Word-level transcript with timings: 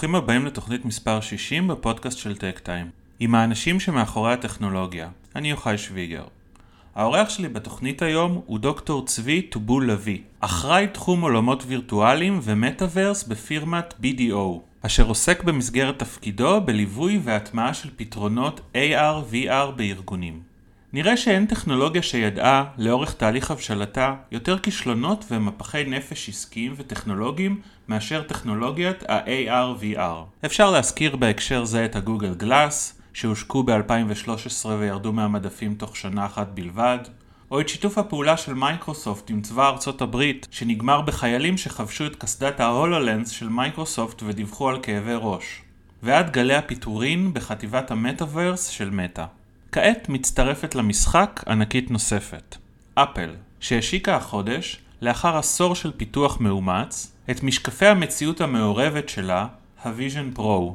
שלום 0.00 0.14
וברוכים 0.14 0.24
הבאים 0.24 0.46
לתוכנית 0.46 0.84
מספר 0.84 1.20
60 1.20 1.68
בפודקאסט 1.68 2.18
של 2.18 2.36
טק 2.36 2.58
טיים. 2.58 2.90
עם 3.20 3.34
האנשים 3.34 3.80
שמאחורי 3.80 4.32
הטכנולוגיה. 4.32 5.08
אני 5.36 5.50
יוחאי 5.50 5.78
שוויגר. 5.78 6.24
האורח 6.94 7.28
שלי 7.28 7.48
בתוכנית 7.48 8.02
היום 8.02 8.40
הוא 8.46 8.58
דוקטור 8.58 9.06
צבי 9.06 9.42
טובול 9.42 9.90
לביא, 9.90 10.18
אחראי 10.40 10.86
תחום 10.92 11.20
עולמות 11.20 11.64
וירטואליים 11.66 12.40
ומטאוורס 12.42 13.24
בפירמת 13.24 13.94
BDO, 14.02 14.60
אשר 14.82 15.06
עוסק 15.06 15.42
במסגרת 15.44 15.98
תפקידו 15.98 16.60
בליווי 16.60 17.20
והטמעה 17.24 17.74
של 17.74 17.90
פתרונות 17.96 18.60
AR-VR 18.74 19.70
בארגונים. 19.76 20.49
נראה 20.92 21.16
שאין 21.16 21.46
טכנולוגיה 21.46 22.02
שידעה, 22.02 22.64
לאורך 22.78 23.14
תהליך 23.14 23.50
הבשלתה, 23.50 24.14
יותר 24.30 24.58
כישלונות 24.58 25.24
ומפחי 25.30 25.84
נפש 25.86 26.28
עסקיים 26.28 26.74
וטכנולוגיים 26.76 27.60
מאשר 27.88 28.22
טכנולוגיית 28.22 29.02
ה-AR-VR. 29.08 30.46
אפשר 30.46 30.70
להזכיר 30.70 31.16
בהקשר 31.16 31.64
זה 31.64 31.84
את 31.84 31.96
ה 31.96 32.01
Google 32.01 32.34
Glass, 32.34 33.00
שהושקו 33.12 33.62
ב-2013 33.62 34.66
וירדו 34.66 35.12
מהמדפים 35.12 35.74
תוך 35.74 35.96
שנה 35.96 36.26
אחת 36.26 36.48
בלבד, 36.54 36.98
או 37.50 37.60
את 37.60 37.68
שיתוף 37.68 37.98
הפעולה 37.98 38.36
של 38.36 38.54
מייקרוסופט 38.54 39.30
עם 39.30 39.42
צבא 39.42 39.68
ארצות 39.68 40.02
הברית, 40.02 40.48
שנגמר 40.50 41.00
בחיילים 41.00 41.58
שחבשו 41.58 42.06
את 42.06 42.16
קסדת 42.16 42.60
ה 42.60 42.68
HoloLens 42.68 43.30
של 43.30 43.48
מייקרוסופט 43.48 44.22
ודיווחו 44.26 44.68
על 44.68 44.78
כאבי 44.82 45.14
ראש, 45.14 45.62
ועד 46.02 46.30
גלי 46.30 46.54
הפיטורין 46.54 47.34
בחטיבת 47.34 47.90
המטאוורס 47.90 48.66
של 48.66 48.90
Meta. 48.90 49.24
כעת 49.72 50.08
מצטרפת 50.08 50.74
למשחק 50.74 51.44
ענקית 51.48 51.90
נוספת, 51.90 52.56
אפל, 52.94 53.30
שהשיקה 53.60 54.16
החודש, 54.16 54.80
לאחר 55.02 55.36
עשור 55.36 55.74
של 55.74 55.92
פיתוח 55.96 56.40
מאומץ, 56.40 57.16
את 57.30 57.42
משקפי 57.42 57.86
המציאות 57.86 58.40
המעורבת 58.40 59.08
שלה, 59.08 59.46
ה-Vision 59.84 60.38
Pro. 60.38 60.72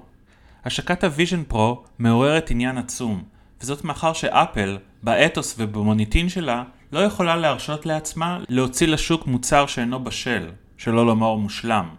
השקת 0.66 1.04
ה-Vision 1.04 1.54
Pro 1.54 1.76
מעוררת 2.00 2.52
עניין 2.52 2.78
עצום, 2.78 3.24
וזאת 3.62 3.84
מאחר 3.84 4.14
שאפל, 4.14 4.78
באתוס 5.04 5.56
ובמוניטין 5.58 6.30
שלה, 6.30 6.64
לא 6.92 7.00
יכולה 7.00 7.36
להרשות 7.36 7.86
לעצמה 7.86 8.40
להוציא 8.50 8.88
לשוק 8.88 9.28
מוצר 9.28 9.68
שאינו 9.68 10.04
בשל, 10.04 10.50
שלא 10.78 11.06
לומר 11.06 11.36
מושלם. 11.36 11.90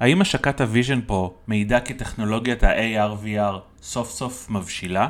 האם 0.00 0.20
השקת 0.20 0.60
ה-Vision 0.60 1.10
Pro 1.10 1.30
מעידה 1.46 1.80
כי 1.80 1.94
טכנולוגיית 1.94 2.62
ה-AR-VR 2.64 3.58
סוף 3.82 4.10
סוף 4.10 4.50
מבשילה? 4.50 5.08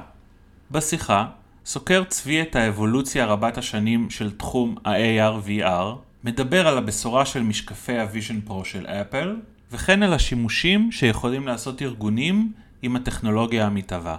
בשיחה 0.70 1.26
סוקר 1.64 2.04
צבי 2.04 2.42
את 2.42 2.56
האבולוציה 2.56 3.26
רבת 3.26 3.58
השנים 3.58 4.10
של 4.10 4.36
תחום 4.36 4.76
ה-AR-VR, 4.84 5.96
מדבר 6.24 6.68
על 6.68 6.78
הבשורה 6.78 7.26
של 7.26 7.42
משקפי 7.42 7.98
ה-Vision 7.98 8.50
Pro 8.50 8.64
של 8.64 8.86
אפל, 8.86 9.36
וכן 9.70 10.02
על 10.02 10.12
השימושים 10.12 10.92
שיכולים 10.92 11.46
לעשות 11.46 11.82
ארגונים 11.82 12.52
עם 12.82 12.96
הטכנולוגיה 12.96 13.66
המתהווה. 13.66 14.16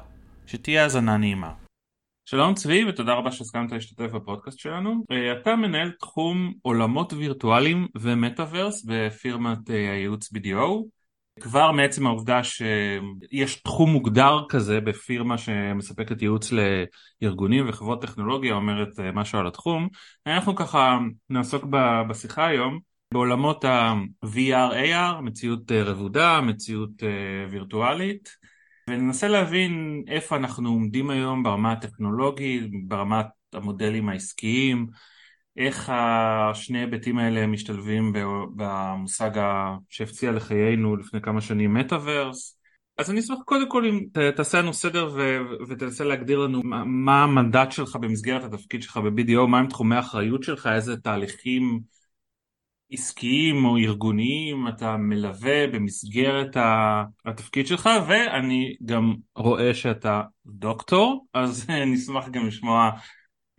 שתהיה 0.48 0.84
האזנה 0.84 1.18
נעימה. 1.18 1.52
שלום 2.26 2.54
צבי 2.54 2.86
ותודה 2.86 3.14
רבה 3.14 3.32
שהסכמת 3.32 3.72
להשתתף 3.72 4.12
בפודקאסט 4.12 4.60
שלנו. 4.60 5.04
אתה 5.42 5.56
מנהל 5.56 5.92
תחום 6.00 6.54
עולמות 6.62 7.14
וירטואליים 7.14 7.88
ומטאוורס 7.98 8.86
בפירמת 8.88 9.70
הייעוץ 9.70 10.34
BDO. 10.34 10.99
כבר 11.40 11.72
מעצם 11.72 12.08
העובדה 12.08 12.44
שיש 12.44 13.56
תחום 13.56 13.90
מוגדר 13.90 14.42
כזה 14.50 14.82
בפירמה 14.82 15.38
שמספקת 15.38 16.22
ייעוץ 16.22 16.52
לארגונים 17.22 17.70
וחברות 17.70 18.02
טכנולוגיה 18.02 18.54
אומרת 18.54 19.00
משהו 19.14 19.40
על 19.40 19.48
התחום. 19.48 19.88
אנחנו 20.28 20.56
ככה 20.56 20.98
נעסוק 21.30 21.66
בשיחה 22.10 22.48
היום 22.48 22.80
בעולמות 23.14 23.66
ה-VR-AR, 23.66 25.22
מציאות 25.22 25.72
רבודה, 25.72 26.42
מציאות 26.42 27.04
וירטואלית, 27.52 28.30
וננסה 28.90 29.28
להבין 29.28 30.04
איפה 30.08 30.36
אנחנו 30.36 30.70
עומדים 30.70 31.10
היום 31.10 31.44
ברמה 31.44 31.72
הטכנולוגית, 31.72 32.64
ברמת 32.88 33.26
המודלים 33.54 34.10
העסקיים, 34.10 34.88
איך 35.60 35.92
השני 35.94 36.80
היבטים 36.80 37.18
האלה 37.18 37.48
משתלבים 37.48 38.14
במושג 38.56 39.32
שהפציע 39.90 40.32
לחיינו 40.32 40.96
לפני 40.96 41.22
כמה 41.22 41.42
שנים 41.42 41.74
מטאוורס. 41.74 42.60
אז 42.98 43.12
אני 43.12 43.20
אשמח 43.20 43.38
קודם 43.46 43.70
כל 43.70 43.86
אם 43.86 44.06
תעשה 44.36 44.62
לנו 44.62 44.74
סדר 44.74 45.18
ותנסה 45.70 46.04
להגדיר 46.04 46.40
לנו 46.40 46.62
מה 46.86 47.24
המנדט 47.24 47.72
שלך 47.72 47.96
במסגרת 47.96 48.44
התפקיד 48.44 48.84
שלך 48.84 48.98
ב-BDO, 48.98 49.48
מהם 49.48 49.68
תחומי 49.68 49.96
האחריות 49.96 50.44
שלך, 50.44 50.68
איזה 50.68 50.98
תהליכים 50.98 51.80
עסקיים 52.92 53.66
או 53.66 53.78
ארגוניים 53.78 54.68
אתה 54.68 54.98
מלווה 54.98 55.68
במסגרת 55.68 56.58
התפקיד 57.26 57.68
שלך 57.68 57.90
ואני 58.08 58.76
גם 58.86 59.16
רואה 59.36 59.74
שאתה 59.74 60.22
דוקטור 60.46 61.28
אז 61.34 61.70
נשמח 61.94 62.30
גם 62.30 62.48
לשמוע 62.48 62.92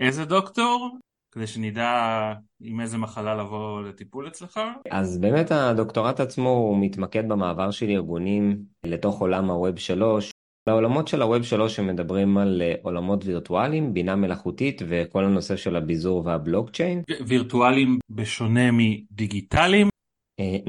איזה 0.01 0.25
דוקטור 0.25 0.99
כדי 1.33 1.47
שנדע 1.47 2.33
עם 2.61 2.81
איזה 2.81 2.99
מחלה 2.99 3.35
לבוא 3.35 3.83
לטיפול 3.83 4.29
אצלך. 4.29 4.61
אז 4.91 5.19
באמת 5.19 5.53
הדוקטורט 5.53 6.21
עצמו 6.21 6.49
הוא 6.49 6.79
מתמקד 6.81 7.29
במעבר 7.29 7.71
של 7.71 7.89
ארגונים 7.91 8.63
לתוך 8.87 9.21
עולם 9.21 9.51
הווב 9.51 9.79
3 9.79 10.31
לעולמות 10.69 11.09
של 11.09 11.23
הווב 11.23 11.43
3 11.43 11.77
שמדברים 11.77 12.39
על 12.39 12.63
עולמות 12.83 13.25
וירטואליים, 13.27 13.95
בינה 13.95 14.17
מלאכותית 14.17 14.83
וכל 14.89 15.25
הנושא 15.25 15.57
של 15.57 15.77
הביזור 15.77 16.23
והבלוקצ'יין. 16.27 17.03
וירטואליים 17.27 17.99
בשונה 18.11 18.71
מדיגיטליים? 18.73 19.90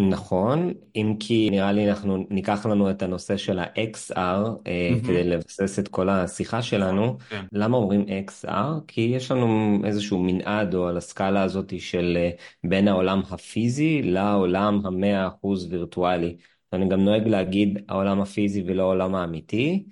נכון, 0.09 0.73
אם 0.95 1.15
כי 1.19 1.49
נראה 1.49 1.71
לי 1.71 1.89
אנחנו 1.89 2.25
ניקח 2.29 2.65
לנו 2.65 2.89
את 2.89 3.01
הנושא 3.01 3.37
של 3.37 3.59
ה-XR 3.59 4.15
mm-hmm. 4.15 5.07
כדי 5.07 5.23
לבסס 5.23 5.79
את 5.79 5.87
כל 5.87 6.09
השיחה 6.09 6.61
שלנו. 6.61 7.17
Okay. 7.19 7.23
כן. 7.29 7.45
למה 7.51 7.77
אומרים 7.77 8.05
XR? 8.27 8.81
כי 8.87 9.01
יש 9.01 9.31
לנו 9.31 9.77
איזשהו 9.83 10.19
מנעד 10.19 10.75
או 10.75 10.87
על 10.87 10.97
הסקאלה 10.97 11.43
הזאת 11.43 11.73
של 11.79 12.17
בין 12.63 12.87
העולם 12.87 13.21
הפיזי 13.29 14.01
לעולם 14.01 14.81
המאה 14.85 15.27
אחוז 15.27 15.67
וירטואלי. 15.71 16.35
אני 16.73 16.89
גם 16.89 16.99
נוהג 16.99 17.27
להגיד 17.27 17.79
העולם 17.89 18.21
הפיזי 18.21 18.63
ולא 18.65 18.81
העולם 18.81 19.15
האמיתי, 19.15 19.85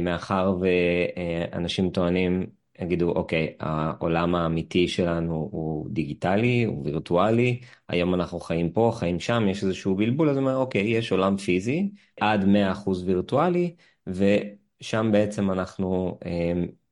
מאחר 0.00 0.54
ואנשים 0.60 1.90
טוענים, 1.90 2.46
יגידו, 2.80 3.10
אוקיי, 3.10 3.54
העולם 3.60 4.34
האמיתי 4.34 4.88
שלנו 4.88 5.48
הוא 5.52 5.86
דיגיטלי, 5.90 6.64
הוא 6.64 6.84
וירטואלי, 6.84 7.60
היום 7.88 8.14
אנחנו 8.14 8.40
חיים 8.40 8.70
פה, 8.72 8.92
חיים 8.94 9.20
שם, 9.20 9.48
יש 9.48 9.62
איזשהו 9.62 9.94
בלבול, 9.94 10.30
אז 10.30 10.36
אומר, 10.36 10.56
אוקיי, 10.56 10.82
יש 10.82 11.12
עולם 11.12 11.36
פיזי, 11.36 11.90
עד 12.20 12.44
100% 12.44 13.02
וירטואלי, 13.06 13.74
ושם 14.06 15.08
בעצם 15.12 15.50
אנחנו 15.50 16.18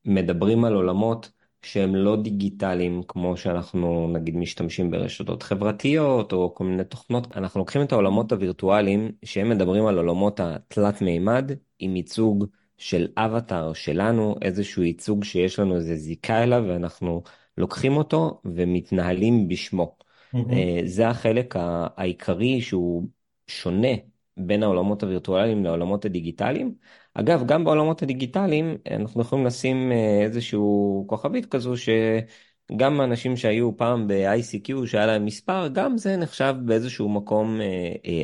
מדברים 0.05 0.65
על 0.65 0.75
עולמות 0.75 1.31
שהם 1.63 1.95
לא 1.95 2.17
דיגיטליים 2.17 3.03
כמו 3.09 3.37
שאנחנו 3.37 4.09
נגיד 4.13 4.37
משתמשים 4.37 4.91
ברשתות 4.91 5.43
חברתיות 5.43 6.33
או 6.33 6.55
כל 6.55 6.65
מיני 6.65 6.85
תוכנות. 6.85 7.37
אנחנו 7.37 7.61
לוקחים 7.61 7.83
את 7.83 7.93
העולמות 7.93 8.33
הווירטואליים 8.33 9.13
שהם 9.25 9.49
מדברים 9.49 9.87
על 9.87 9.99
עולמות 9.99 10.41
התלת 10.41 11.03
מימד 11.03 11.53
עם 11.79 11.97
ייצוג 11.97 12.47
של 12.79 13.09
אבטאר 13.17 13.73
שלנו, 13.73 14.37
איזשהו 14.43 14.83
ייצוג 14.83 15.25
שיש 15.25 15.59
לנו 15.59 15.77
איזה 15.77 15.97
זיקה 15.97 16.43
אליו 16.43 16.65
ואנחנו 16.69 17.23
לוקחים 17.59 17.97
אותו 17.97 18.41
ומתנהלים 18.45 19.49
בשמו. 19.49 19.97
Mm-hmm. 20.35 20.39
זה 20.85 21.09
החלק 21.09 21.55
העיקרי 21.97 22.61
שהוא 22.61 23.05
שונה 23.47 23.89
בין 24.37 24.63
העולמות 24.63 25.03
הווירטואליים 25.03 25.65
לעולמות 25.65 26.05
הדיגיטליים. 26.05 26.75
אגב, 27.15 27.47
גם 27.47 27.65
בעולמות 27.65 28.03
הדיגיטליים 28.03 28.77
אנחנו 28.91 29.21
יכולים 29.21 29.47
לשים 29.47 29.93
אה, 29.93 30.23
איזשהו 30.23 31.05
כוכבית 31.09 31.47
כזו 31.47 31.75
שגם 31.77 33.01
אנשים 33.01 33.37
שהיו 33.37 33.77
פעם 33.77 34.09
ב-ICQ 34.09 34.87
שהיה 34.87 35.07
להם 35.07 35.25
מספר, 35.25 35.69
גם 35.69 35.99
זה 35.99 36.17
נחשב 36.17 36.55
באיזשהו 36.65 37.09
מקום 37.09 37.61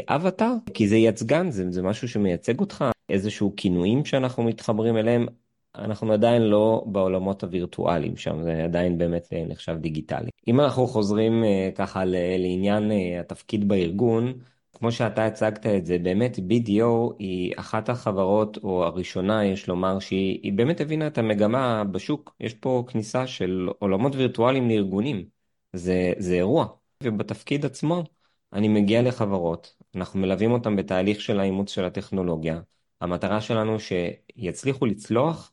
אבטאר, 0.09 0.47
אה, 0.47 0.73
כי 0.75 0.89
זה 0.89 0.97
ייצגן, 0.97 1.51
זה, 1.51 1.71
זה 1.71 1.83
משהו 1.83 2.09
שמייצג 2.09 2.61
אותך, 2.61 2.85
איזשהו 3.09 3.53
כינויים 3.57 4.05
שאנחנו 4.05 4.43
מתחברים 4.43 4.97
אליהם. 4.97 5.27
אנחנו 5.75 6.13
עדיין 6.13 6.43
לא 6.43 6.85
בעולמות 6.87 7.43
הווירטואליים 7.43 8.17
שם, 8.17 8.43
זה 8.43 8.65
עדיין 8.65 8.99
באמת 8.99 9.29
אה, 9.33 9.45
נחשב 9.49 9.77
דיגיטלי. 9.81 10.31
אם 10.49 10.61
אנחנו 10.61 10.87
חוזרים 10.87 11.45
ככה 11.75 12.05
לעניין 12.05 12.91
התפקיד 13.21 13.69
בארגון, 13.69 14.33
כמו 14.75 14.93
שאתה 14.93 15.27
הצגת 15.27 15.67
את 15.67 15.87
זה, 15.87 15.99
באמת 15.99 16.39
BDO 16.39 17.15
היא 17.19 17.53
אחת 17.57 17.89
החברות, 17.89 18.59
או 18.65 18.85
הראשונה, 18.85 19.45
יש 19.47 19.69
לומר, 19.69 19.99
שהיא 19.99 20.53
באמת 20.53 20.81
הבינה 20.81 21.07
את 21.07 21.19
המגמה 21.19 21.85
בשוק. 21.85 22.37
יש 22.41 22.55
פה 22.55 22.85
כניסה 22.89 23.27
של 23.27 23.69
עולמות 23.79 24.15
וירטואליים 24.15 24.69
לארגונים. 24.69 25.25
זה, 25.73 26.13
זה 26.19 26.35
אירוע. 26.35 26.67
ובתפקיד 27.03 27.65
עצמו, 27.65 28.05
אני 28.53 28.69
מגיע 28.69 29.03
לחברות, 29.03 29.77
אנחנו 29.95 30.21
מלווים 30.21 30.53
אותם 30.53 30.77
בתהליך 30.77 31.21
של 31.21 31.41
האימוץ 31.41 31.71
של 31.71 31.85
הטכנולוגיה. 31.85 32.61
המטרה 33.05 33.41
שלנו 33.41 33.77
שיצליחו 33.81 34.87
לצלוח 34.87 35.53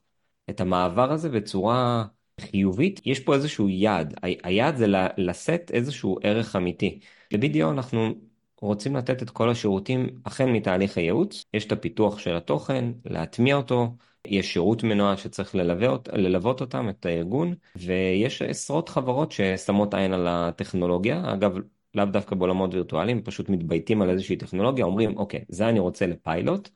את 0.50 0.62
המעבר 0.62 1.12
הזה 1.12 1.30
בצורה 1.30 2.06
חיובית. 2.42 3.02
יש 3.06 3.20
פה 3.20 3.36
איזשהו 3.36 3.70
יעד. 3.70 4.14
היעד 4.44 4.76
זה 4.76 4.86
לשאת 5.18 5.72
איזשהו 5.74 6.18
ערך 6.24 6.56
אמיתי. 6.56 7.00
ב-BDO 7.34 7.72
אנחנו 7.72 8.14
רוצים 8.62 8.96
לתת 8.96 9.24
את 9.24 9.30
כל 9.30 9.50
השירותים 9.50 10.10
החל 10.26 10.46
מתהליך 10.46 10.98
הייעוץ, 10.98 11.46
יש 11.54 11.66
את 11.66 11.72
הפיתוח 11.72 12.20
של 12.20 12.36
התוכן, 12.36 12.86
להטמיע 13.06 13.56
אותו, 13.56 13.96
יש 14.28 14.54
שירות 14.54 14.84
מנוע 14.84 15.18
שצריך 15.18 15.56
ללוות, 15.56 16.10
ללוות 16.14 16.62
אותם, 16.62 16.90
את 16.90 17.06
הארגון, 17.06 17.54
ויש 17.76 18.42
עשרות 18.42 18.90
חברות 18.90 19.32
ששמות 19.32 19.94
עין 19.94 20.14
על 20.14 20.28
הטכנולוגיה. 20.30 21.34
אגב, 21.34 21.58
לאו 21.96 22.06
דווקא 22.06 22.36
בעולמות 22.36 22.74
וירטואליים, 22.74 23.24
פשוט 23.24 23.50
מתבייתים 23.50 24.02
על 24.02 24.10
איזושהי 24.10 24.36
טכנולוגיה, 24.36 24.86
אומרים, 24.86 25.18
אוקיי, 25.18 25.46
זה 25.50 25.70
אני 25.70 25.80
רוצה 25.80 26.08
לפיילוט, 26.08 26.70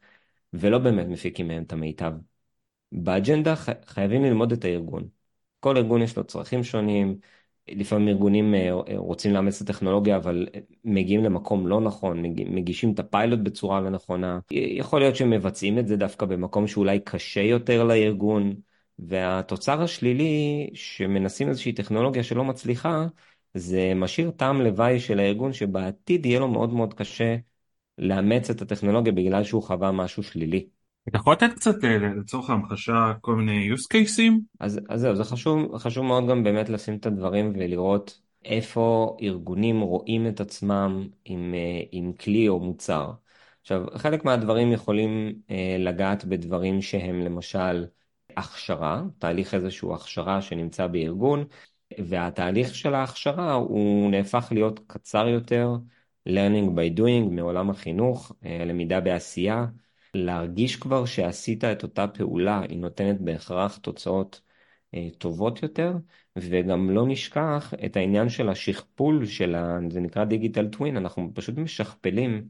ולא 0.59 0.77
באמת 0.77 1.07
מפיקים 1.07 1.47
מהם 1.47 1.63
את 1.63 1.73
המיטב. 1.73 2.13
באג'נדה 2.91 3.55
חייבים 3.85 4.23
ללמוד 4.23 4.51
את 4.51 4.65
הארגון. 4.65 5.07
כל 5.59 5.77
ארגון 5.77 6.01
יש 6.01 6.17
לו 6.17 6.23
צרכים 6.23 6.63
שונים, 6.63 7.17
לפעמים 7.67 8.07
ארגונים 8.07 8.55
אה, 8.55 8.69
רוצים 8.97 9.33
לאמץ 9.33 9.61
את 9.61 9.69
הטכנולוגיה 9.69 10.15
אבל 10.17 10.47
מגיעים 10.83 11.23
למקום 11.23 11.67
לא 11.67 11.81
נכון, 11.81 12.21
מגישים 12.45 12.93
את 12.93 12.99
הפיילוט 12.99 13.39
בצורה 13.39 13.81
לא 13.81 13.89
נכונה. 13.89 14.39
יכול 14.51 14.99
להיות 14.99 15.15
שהם 15.15 15.29
מבצעים 15.29 15.79
את 15.79 15.87
זה 15.87 15.97
דווקא 15.97 16.25
במקום 16.25 16.67
שאולי 16.67 16.99
קשה 16.99 17.41
יותר 17.41 17.83
לארגון, 17.83 18.55
והתוצר 18.99 19.81
השלילי 19.81 20.69
שמנסים 20.73 21.49
איזושהי 21.49 21.73
טכנולוגיה 21.73 22.23
שלא 22.23 22.43
מצליחה, 22.43 23.07
זה 23.53 23.93
משאיר 23.95 24.31
טעם 24.31 24.61
לוואי 24.61 24.99
של 24.99 25.19
הארגון 25.19 25.53
שבעתיד 25.53 26.25
יהיה 26.25 26.39
לו 26.39 26.47
מאוד 26.47 26.73
מאוד 26.73 26.93
קשה 26.93 27.35
לאמץ 27.97 28.49
את 28.49 28.61
הטכנולוגיה 28.61 29.13
בגלל 29.13 29.43
שהוא 29.43 29.63
חווה 29.63 29.91
משהו 29.91 30.23
שלילי. 30.23 30.67
אתה 31.09 31.17
יכול 31.17 31.33
לתת 31.33 31.53
קצת 31.55 31.83
אה, 31.83 31.97
לצורך 31.97 32.49
ההמחשה 32.49 33.13
כל 33.21 33.35
מיני 33.35 33.73
use 33.73 33.93
cases? 33.93 34.33
אז, 34.59 34.79
אז 34.89 35.01
זהו, 35.01 35.15
זה 35.15 35.23
חשוב, 35.23 35.77
חשוב 35.77 36.05
מאוד 36.05 36.27
גם 36.29 36.43
באמת 36.43 36.69
לשים 36.69 36.95
את 36.95 37.05
הדברים 37.05 37.51
ולראות 37.55 38.19
איפה 38.45 39.17
ארגונים 39.21 39.81
רואים 39.81 40.27
את 40.27 40.39
עצמם 40.39 41.07
עם, 41.25 41.53
אה, 41.53 41.81
עם 41.91 42.13
כלי 42.13 42.47
או 42.49 42.59
מוצר. 42.59 43.11
עכשיו, 43.61 43.85
חלק 43.95 44.25
מהדברים 44.25 44.71
יכולים 44.71 45.33
אה, 45.49 45.75
לגעת 45.79 46.25
בדברים 46.25 46.81
שהם 46.81 47.19
למשל 47.19 47.85
הכשרה, 48.37 49.03
תהליך 49.19 49.53
איזשהו 49.53 49.95
הכשרה 49.95 50.41
שנמצא 50.41 50.87
בארגון, 50.87 51.43
והתהליך 51.99 52.75
של 52.75 52.93
ההכשרה 52.95 53.53
הוא 53.53 54.11
נהפך 54.11 54.47
להיות 54.51 54.79
קצר 54.87 55.27
יותר, 55.27 55.69
learning 56.29 56.69
by 56.75 56.97
doing 56.99 57.29
מעולם 57.31 57.69
החינוך, 57.69 58.31
אה, 58.45 58.65
למידה 58.65 58.99
בעשייה. 58.99 59.65
להרגיש 60.13 60.75
כבר 60.75 61.05
שעשית 61.05 61.63
את 61.63 61.83
אותה 61.83 62.07
פעולה, 62.07 62.61
היא 62.69 62.79
נותנת 62.79 63.21
בהכרח 63.21 63.77
תוצאות 63.77 64.41
אה, 64.93 65.07
טובות 65.17 65.63
יותר, 65.63 65.93
וגם 66.35 66.89
לא 66.89 67.07
נשכח 67.07 67.73
את 67.85 67.97
העניין 67.97 68.29
של 68.29 68.49
השכפול 68.49 69.25
של 69.25 69.55
ה... 69.55 69.79
זה 69.89 69.99
נקרא 69.99 70.23
דיגיטל 70.23 70.67
טווין, 70.67 70.97
אנחנו 70.97 71.31
פשוט 71.33 71.57
משכפלים 71.57 72.49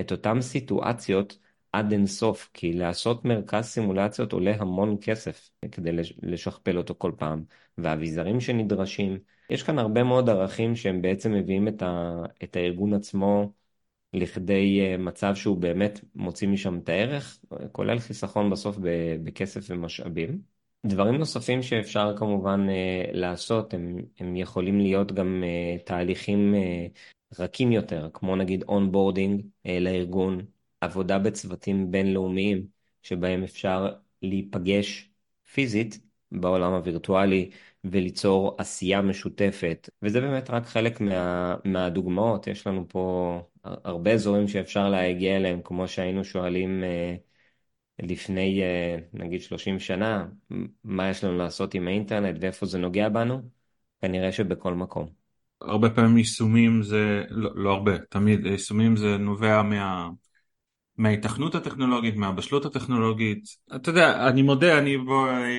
את 0.00 0.12
אותן 0.12 0.40
סיטואציות 0.40 1.38
עד 1.72 1.92
אינסוף, 1.92 2.50
כי 2.54 2.72
לעשות 2.72 3.24
מרכז 3.24 3.64
סימולציות 3.64 4.32
עולה 4.32 4.54
המון 4.58 4.96
כסף 5.00 5.50
כדי 5.72 5.90
לשכפל 6.22 6.76
אותו 6.78 6.94
כל 6.98 7.12
פעם, 7.18 7.44
והאביזרים 7.78 8.40
שנדרשים, 8.40 9.18
יש 9.50 9.62
כאן 9.62 9.78
הרבה 9.78 10.02
מאוד 10.02 10.28
ערכים 10.28 10.76
שהם 10.76 11.02
בעצם 11.02 11.32
מביאים 11.32 11.68
את, 11.68 11.82
ה... 11.82 12.22
את 12.44 12.56
הארגון 12.56 12.94
עצמו 12.94 13.52
לכדי 14.12 14.80
אה, 14.80 14.96
מצב 14.96 15.34
שהוא 15.34 15.56
באמת 15.56 16.00
מוציא 16.14 16.48
משם 16.48 16.78
את 16.78 16.88
הערך, 16.88 17.38
כולל 17.72 17.98
חיסכון 17.98 18.50
בסוף 18.50 18.76
בכסף 19.24 19.66
ומשאבים. 19.70 20.42
דברים 20.86 21.14
נוספים 21.14 21.62
שאפשר 21.62 22.16
כמובן 22.16 22.66
אה, 22.68 23.04
לעשות, 23.12 23.74
הם, 23.74 23.98
הם 24.18 24.36
יכולים 24.36 24.80
להיות 24.80 25.12
גם 25.12 25.44
אה, 25.44 25.78
תהליכים 25.84 26.54
רכים 27.38 27.72
יותר, 27.72 28.08
כמו 28.14 28.36
נגיד 28.36 28.62
onboarding 28.62 29.42
לארגון, 29.80 30.46
עבודה 30.80 31.18
בצוותים 31.18 31.90
בינלאומיים, 31.90 32.66
שבהם 33.02 33.42
אפשר 33.42 33.92
להיפגש 34.22 35.10
פיזית 35.52 36.00
בעולם 36.32 36.72
הווירטואלי 36.72 37.50
וליצור 37.84 38.54
עשייה 38.58 39.02
משותפת, 39.02 39.88
וזה 40.02 40.20
באמת 40.20 40.50
רק 40.50 40.66
חלק 40.66 41.00
מה, 41.00 41.56
מהדוגמאות, 41.64 42.46
יש 42.46 42.66
לנו 42.66 42.86
פה 42.88 43.38
הרבה 43.64 44.12
אזורים 44.12 44.48
שאפשר 44.48 44.88
להגיע 44.88 45.36
אליהם, 45.36 45.60
כמו 45.64 45.88
שהיינו 45.88 46.24
שואלים 46.24 46.84
אה, 46.84 47.16
לפני 48.02 48.62
אה, 48.62 48.96
נגיד 49.12 49.42
30 49.42 49.80
שנה, 49.80 50.26
מה 50.84 51.10
יש 51.10 51.24
לנו 51.24 51.38
לעשות 51.38 51.74
עם 51.74 51.88
האינטרנט 51.88 52.36
ואיפה 52.40 52.66
זה 52.66 52.78
נוגע 52.78 53.08
בנו, 53.08 53.42
כנראה 54.02 54.32
שבכל 54.32 54.74
מקום. 54.74 55.08
הרבה 55.60 55.90
פעמים 55.90 56.18
יישומים 56.18 56.82
זה, 56.82 57.22
לא, 57.30 57.50
לא 57.54 57.70
הרבה, 57.74 57.98
תמיד 57.98 58.46
יישומים 58.46 58.96
זה 58.96 59.16
נובע 59.18 59.62
מה... 59.62 60.08
מההיתכנות 61.00 61.54
הטכנולוגית, 61.54 62.16
מהבשלות 62.16 62.64
הטכנולוגית. 62.64 63.44
אתה 63.76 63.90
יודע, 63.90 64.28
אני 64.28 64.42
מודה, 64.42 64.78
אני 64.78 64.96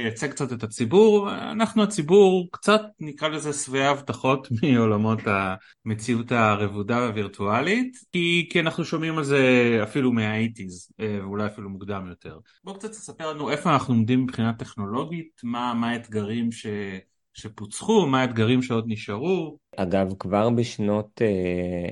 אייצג 0.03 0.31
קצת 0.31 0.53
את 0.53 0.63
הציבור, 0.63 1.31
אנחנו 1.31 1.83
הציבור 1.83 2.47
קצת 2.51 2.81
נקרא 2.99 3.27
לזה 3.27 3.53
שבעי 3.53 3.85
הבטחות 3.85 4.47
מעולמות 4.61 5.19
המציאות 5.85 6.31
הרבודה 6.31 6.97
והווירטואלית, 6.97 7.97
כי, 8.11 8.49
כי 8.51 8.59
אנחנו 8.59 8.85
שומעים 8.85 9.17
על 9.17 9.23
זה 9.23 9.39
אפילו 9.83 10.11
מהאיטיז, 10.11 10.91
אה, 10.99 11.19
ואולי 11.21 11.45
אפילו 11.45 11.69
מוקדם 11.69 12.05
יותר. 12.09 12.39
בוא 12.63 12.73
קצת 12.73 12.91
תספר 12.91 13.33
לנו 13.33 13.51
איפה 13.51 13.73
אנחנו 13.73 13.93
עומדים 13.93 14.23
מבחינה 14.23 14.53
טכנולוגית, 14.53 15.41
מה, 15.43 15.73
מה 15.73 15.89
האתגרים 15.89 16.51
ש... 16.51 16.67
שפוצחו, 17.33 18.05
מה 18.07 18.21
האתגרים 18.21 18.61
שעוד 18.61 18.85
נשארו. 18.87 19.57
אגב, 19.77 20.13
כבר 20.19 20.49
בשנות, 20.49 21.21
אה, 21.21 21.89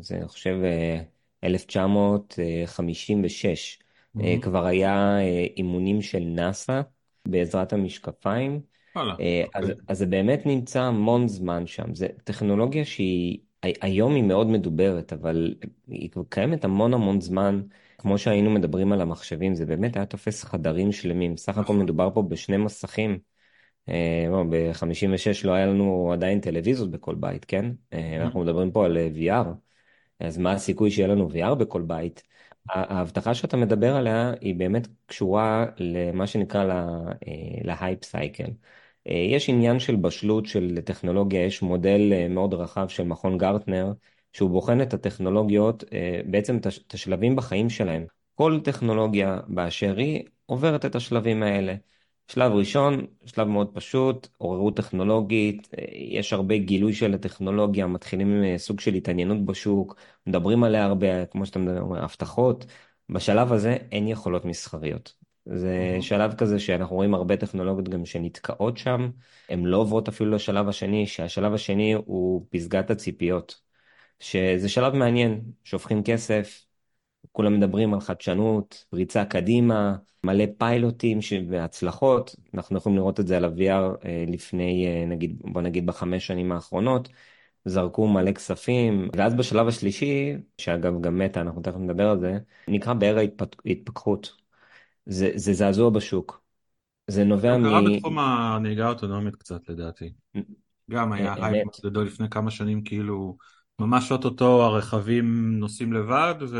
זה 0.00 0.16
אני 0.16 0.28
חושב, 0.28 0.56
אה, 0.64 1.00
1956. 1.44 3.78
Mm-hmm. 4.16 4.42
כבר 4.42 4.66
היה 4.66 5.18
אה, 5.20 5.46
אימונים 5.56 6.02
של 6.02 6.20
נאס"א 6.20 6.80
בעזרת 7.28 7.72
המשקפיים. 7.72 8.60
וואלה, 8.96 9.14
אה, 9.20 9.44
אז, 9.54 9.70
אוקיי. 9.70 9.84
אז 9.88 9.98
זה 9.98 10.06
באמת 10.06 10.46
נמצא 10.46 10.82
המון 10.82 11.28
זמן 11.28 11.66
שם. 11.66 11.94
זו 11.94 12.06
טכנולוגיה 12.24 12.84
שהיא, 12.84 13.38
היום 13.62 14.14
היא 14.14 14.22
מאוד 14.22 14.46
מדוברת, 14.46 15.12
אבל 15.12 15.54
היא 15.88 16.10
קיימת 16.28 16.64
המון 16.64 16.94
המון 16.94 17.20
זמן. 17.20 17.62
כמו 17.98 18.18
שהיינו 18.18 18.50
מדברים 18.50 18.92
על 18.92 19.00
המחשבים, 19.00 19.54
זה 19.54 19.66
באמת 19.66 19.96
היה 19.96 20.06
תופס 20.06 20.44
חדרים 20.44 20.92
שלמים. 20.92 21.36
סך 21.36 21.52
הכל 21.52 21.62
נכון. 21.62 21.78
מדובר 21.78 22.10
פה 22.14 22.22
בשני 22.22 22.56
מסכים. 22.56 23.18
לא, 24.30 24.44
ב-56 24.50 25.46
לא 25.46 25.52
היה 25.52 25.66
לנו 25.66 26.12
עדיין 26.12 26.40
טלוויזיות 26.40 26.90
בכל 26.90 27.14
בית, 27.14 27.44
כן? 27.44 27.70
אנחנו 27.92 28.40
מדברים 28.40 28.70
פה 28.70 28.84
על 28.84 28.98
VR. 29.16 29.65
אז 30.20 30.38
מה 30.38 30.52
הסיכוי 30.52 30.90
שיהיה 30.90 31.08
לנו 31.08 31.28
VR 31.30 31.54
בכל 31.54 31.82
בית? 31.82 32.22
ההבטחה 32.68 33.34
שאתה 33.34 33.56
מדבר 33.56 33.96
עליה 33.96 34.32
היא 34.40 34.54
באמת 34.54 34.88
קשורה 35.06 35.66
למה 35.78 36.26
שנקרא 36.26 36.64
להייפ 37.64 38.04
סייקל. 38.04 38.50
אה, 39.08 39.14
יש 39.14 39.48
עניין 39.48 39.78
של 39.78 39.96
בשלות 39.96 40.46
של 40.46 40.80
טכנולוגיה, 40.84 41.44
יש 41.44 41.62
מודל 41.62 42.12
אה, 42.12 42.28
מאוד 42.28 42.54
רחב 42.54 42.88
של 42.88 43.04
מכון 43.04 43.38
גרטנר, 43.38 43.92
שהוא 44.32 44.50
בוחן 44.50 44.80
את 44.80 44.94
הטכנולוגיות, 44.94 45.84
אה, 45.92 46.20
בעצם 46.26 46.56
את 46.56 46.94
השלבים 46.94 47.36
בחיים 47.36 47.70
שלהם. 47.70 48.06
כל 48.34 48.60
טכנולוגיה 48.64 49.40
באשר 49.48 49.96
היא 49.96 50.22
עוברת 50.46 50.84
את 50.84 50.94
השלבים 50.94 51.42
האלה. 51.42 51.74
שלב 52.28 52.52
ראשון, 52.52 53.06
שלב 53.26 53.48
מאוד 53.48 53.74
פשוט, 53.74 54.28
עוררות 54.38 54.76
טכנולוגית, 54.76 55.68
יש 55.92 56.32
הרבה 56.32 56.56
גילוי 56.58 56.94
של 56.94 57.14
הטכנולוגיה, 57.14 57.86
מתחילים 57.86 58.28
עם 58.28 58.44
אה, 58.44 58.58
סוג 58.58 58.80
של 58.80 58.94
התעניינות 58.94 59.44
בשוק, 59.44 59.96
מדברים 60.26 60.64
עליה 60.64 60.84
הרבה, 60.84 61.26
כמו 61.26 61.46
שאתה 61.46 61.58
מדבר, 61.58 62.04
הבטחות. 62.04 62.66
בשלב 63.08 63.52
הזה 63.52 63.76
אין 63.92 64.08
יכולות 64.08 64.44
מסחריות. 64.44 65.14
זה 65.46 65.98
שלב 66.00 66.34
כזה 66.34 66.58
שאנחנו 66.58 66.96
רואים 66.96 67.14
הרבה 67.14 67.36
טכנולוגיות 67.36 67.88
גם 67.88 68.06
שנתקעות 68.06 68.76
שם, 68.78 69.10
הן 69.48 69.64
לא 69.64 69.76
עוברות 69.76 70.08
אפילו 70.08 70.30
לשלב 70.30 70.68
השני, 70.68 71.06
שהשלב 71.06 71.54
השני 71.54 71.92
הוא 71.92 72.46
פסגת 72.50 72.90
הציפיות. 72.90 73.60
שזה 74.20 74.68
שלב 74.68 74.94
מעניין, 74.94 75.40
שופכים 75.64 76.02
כסף, 76.04 76.65
כולם 77.36 77.54
מדברים 77.54 77.94
על 77.94 78.00
חדשנות, 78.00 78.84
פריצה 78.90 79.24
קדימה, 79.24 79.96
מלא 80.24 80.44
פיילוטים 80.58 81.18
והצלחות, 81.48 82.36
אנחנו 82.54 82.76
יכולים 82.76 82.98
לראות 82.98 83.20
את 83.20 83.26
זה 83.26 83.36
על 83.36 83.44
ה-VR 83.44 84.06
אה, 84.06 84.24
לפני, 84.28 84.86
אה, 84.86 85.06
נגיד, 85.06 85.42
בוא 85.44 85.62
נגיד 85.62 85.86
בחמש 85.86 86.26
שנים 86.26 86.52
האחרונות, 86.52 87.08
זרקו 87.64 88.08
מלא 88.08 88.32
כספים, 88.32 89.08
ואז 89.16 89.34
בשלב 89.34 89.68
השלישי, 89.68 90.32
שאגב 90.58 91.00
גם 91.00 91.18
Meta, 91.18 91.40
אנחנו 91.40 91.62
תכף 91.62 91.76
נדבר 91.76 92.08
על 92.08 92.20
זה, 92.20 92.38
נקרא 92.68 92.92
באר 92.94 93.18
ההתפתחות. 93.66 94.32
זה, 95.06 95.30
זה 95.34 95.52
זעזוע 95.52 95.90
בשוק. 95.90 96.42
זה 97.06 97.24
נובע 97.24 97.56
מ... 97.56 97.62
זה 97.62 97.68
קרה 97.68 97.80
בתחום 97.82 98.18
הנהיגה 98.18 98.86
האוטונומית 98.86 99.36
קצת 99.36 99.68
לדעתי. 99.68 100.12
גם 100.90 101.12
היה 101.12 101.34
אה, 101.34 101.46
הייפ 101.46 101.68
גדול 101.84 102.06
לפני 102.06 102.30
כמה 102.30 102.50
שנים, 102.50 102.82
כאילו, 102.82 103.36
ממש 103.78 104.12
אוטוטו 104.12 104.62
הרכבים 104.62 105.58
נוסעים 105.58 105.92
לבד, 105.92 106.34
ו... 106.50 106.56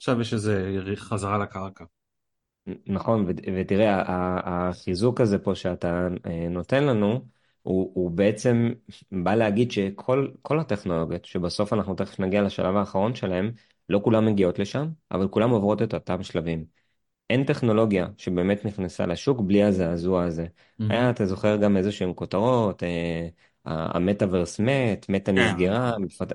עכשיו 0.00 0.20
יש 0.20 0.34
איזה 0.34 0.82
חזרה 0.96 1.38
לקרקע. 1.38 1.84
נכון, 2.86 3.26
ותראה, 3.56 4.02
החיזוק 4.44 5.20
הזה 5.20 5.38
פה 5.38 5.54
שאתה 5.54 6.08
אה, 6.26 6.48
נותן 6.50 6.84
לנו, 6.84 7.26
הוא, 7.62 7.90
הוא 7.94 8.10
בעצם 8.10 8.70
בא 9.12 9.34
להגיד 9.34 9.70
שכל 9.70 10.60
הטכנולוגיות, 10.60 11.24
שבסוף 11.24 11.72
אנחנו 11.72 11.94
תכף 11.94 12.20
נגיע 12.20 12.42
לשלב 12.42 12.76
האחרון 12.76 13.14
שלהם, 13.14 13.50
לא 13.88 14.00
כולן 14.04 14.24
מגיעות 14.24 14.58
לשם, 14.58 14.88
אבל 15.10 15.28
כולן 15.28 15.50
עוברות 15.50 15.82
את 15.82 15.94
אותם 15.94 16.22
שלבים. 16.22 16.64
אין 17.30 17.44
טכנולוגיה 17.44 18.06
שבאמת 18.16 18.64
נכנסה 18.64 19.06
לשוק 19.06 19.40
בלי 19.40 19.62
הזעזוע 19.62 20.24
הזה. 20.24 20.44
Mm-hmm. 20.44 20.84
היה, 20.90 21.10
אתה 21.10 21.26
זוכר 21.26 21.56
גם 21.56 21.76
איזה 21.76 21.92
שהם 21.92 22.14
כותרות, 22.14 22.82
אה, 22.82 23.28
המטאוורס 23.64 24.60
מת, 24.60 25.06
מטא 25.08 25.32
כן. 25.32 25.38
נסגרה, 25.38 25.98
מתפת... 25.98 26.32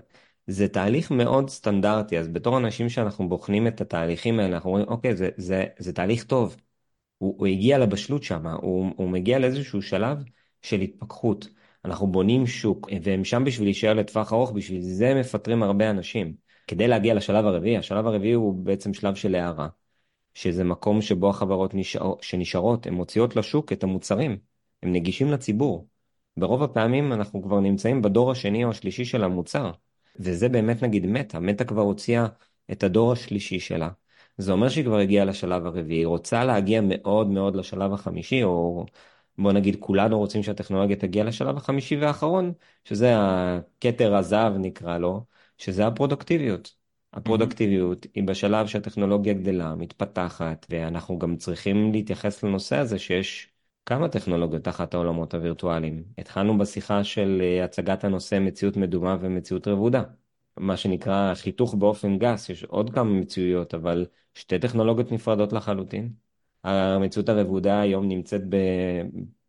זה 0.48 0.68
תהליך 0.68 1.12
מאוד 1.12 1.50
סטנדרטי, 1.50 2.20
אז 2.20 2.28
בתור 2.28 2.58
אנשים 2.58 2.90
שאנחנו 2.90 3.30
בוחנים 3.30 3.68
את 3.68 3.82
התהליכים 3.82 4.40
האלה, 4.40 4.56
אנחנו 4.56 4.70
אומרים, 4.70 4.88
אוקיי, 4.88 5.16
זה, 5.16 5.30
זה, 5.38 5.66
זה 5.80 5.94
תהליך 5.94 6.24
טוב. 6.24 6.56
הוא, 7.18 7.36
הוא 7.38 7.48
הגיע 7.48 7.78
לבשלות 7.78 8.24
שם, 8.24 8.48
הוא, 8.48 8.92
הוא 8.96 9.10
מגיע 9.10 9.40
לאיזשהו 9.40 9.82
שלב 9.82 10.24
של 10.62 10.82
התפכחות. 10.82 11.48
אנחנו 11.86 12.08
בונים 12.08 12.48
שוק, 12.48 12.90
והם 13.04 13.24
שם 13.24 13.44
בשביל 13.44 13.68
להישאר 13.68 13.94
לטווח 13.94 14.34
ארוך, 14.34 14.52
בשביל 14.52 14.82
זה 14.82 15.14
מפטרים 15.14 15.64
הרבה 15.64 15.90
אנשים. 15.90 16.36
כדי 16.68 16.88
להגיע 16.88 17.14
לשלב 17.14 17.46
הרביעי, 17.46 17.78
השלב 17.78 18.08
הרביעי 18.08 18.34
הוא 18.34 18.66
בעצם 18.66 18.94
שלב 18.94 19.16
של 19.16 19.36
הערה, 19.36 19.68
שזה 20.34 20.64
מקום 20.64 21.02
שבו 21.02 21.30
החברות 21.30 21.74
נשאר, 21.74 22.14
שנשארות, 22.22 22.88
הן 22.88 22.94
מוציאות 22.94 23.36
לשוק 23.36 23.72
את 23.72 23.84
המוצרים, 23.84 24.38
הם 24.84 24.94
נגישים 24.94 25.32
לציבור. 25.32 25.88
ברוב 26.38 26.64
הפעמים 26.64 27.14
אנחנו 27.14 27.44
כבר 27.44 27.60
נמצאים 27.60 28.02
בדור 28.02 28.32
השני 28.32 28.64
או 28.64 28.70
השלישי 28.70 29.06
של 29.06 29.24
המוצר, 29.24 29.72
וזה 30.20 30.50
באמת 30.50 30.84
נגיד 30.84 31.06
מטא, 31.06 31.38
מטא 31.38 31.64
כבר 31.64 31.82
הוציאה 31.82 32.28
את 32.72 32.84
הדור 32.84 33.12
השלישי 33.12 33.60
שלה. 33.60 33.90
זה 34.38 34.52
אומר 34.52 34.70
שהיא 34.70 34.86
כבר 34.86 34.98
הגיעה 34.98 35.26
לשלב 35.26 35.66
הרביעי, 35.66 36.00
היא 36.00 36.08
רוצה 36.08 36.44
להגיע 36.46 36.82
מאוד 36.84 37.28
מאוד 37.28 37.56
לשלב 37.56 37.94
החמישי, 37.94 38.44
או 38.44 38.86
בוא 39.38 39.52
נגיד 39.52 39.76
כולנו 39.80 40.18
רוצים 40.20 40.44
שהטכנולוגיה 40.44 40.96
תגיע 40.96 41.24
לשלב 41.24 41.58
החמישי 41.58 41.96
והאחרון, 41.96 42.54
שזה 42.84 43.14
הכתר 43.18 44.16
הזהב 44.16 44.54
נקרא 44.58 44.98
לו, 44.98 45.26
שזה 45.58 45.88
הפרודוקטיביות. 45.88 46.76
הפרודקטיביות 47.14 48.06
היא 48.14 48.24
בשלב 48.24 48.68
שהטכנולוגיה 48.68 49.34
גדלה, 49.34 49.76
מתפתחת, 49.76 50.66
ואנחנו 50.70 51.20
גם 51.20 51.38
צריכים 51.38 51.92
להתייחס 51.92 52.44
לנושא 52.44 52.78
הזה 52.78 53.00
שיש 53.00 53.55
כמה 53.86 54.10
טכנולוגיות 54.10 54.64
תחת 54.64 54.94
העולמות 54.94 55.34
הווירטואליים. 55.34 56.04
התחלנו 56.18 56.58
בשיחה 56.58 57.04
של 57.04 57.42
אה, 57.44 57.66
הצגת 57.66 58.04
הנושא 58.04 58.40
מציאות 58.42 58.78
מדומה 58.78 59.18
ומציאות 59.22 59.68
רבודה. 59.68 60.04
מה 60.58 60.78
שנקרא 60.78 61.34
חיתוך 61.36 61.76
באופן 61.76 62.18
גס, 62.18 62.50
יש 62.50 62.64
עוד 62.64 62.94
כמה 62.94 63.12
מציאויות, 63.12 63.74
אבל 63.74 64.06
שתי 64.34 64.60
טכנולוגיות 64.60 65.12
נפרדות 65.12 65.54
לחלוטין. 65.54 66.14
המציאות 66.64 67.30
הרבודה 67.30 67.82
היום 67.82 68.08
נמצאת 68.08 68.42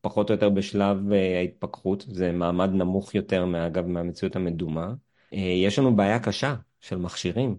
פחות 0.00 0.31
או 0.31 0.35
יותר 0.35 0.49
בשלב 0.49 1.12
אה, 1.12 1.38
ההתפכחות, 1.38 2.05
זה 2.09 2.33
מעמד 2.33 2.71
נמוך 2.71 3.14
יותר, 3.14 3.47
אגב, 3.66 3.87
מהמציאות 3.87 4.37
המדומה. 4.37 4.95
אה, 5.33 5.38
יש 5.38 5.78
לנו 5.78 5.97
בעיה 5.97 6.19
קשה 6.19 6.55
של 6.81 6.97
מכשירים, 6.97 7.57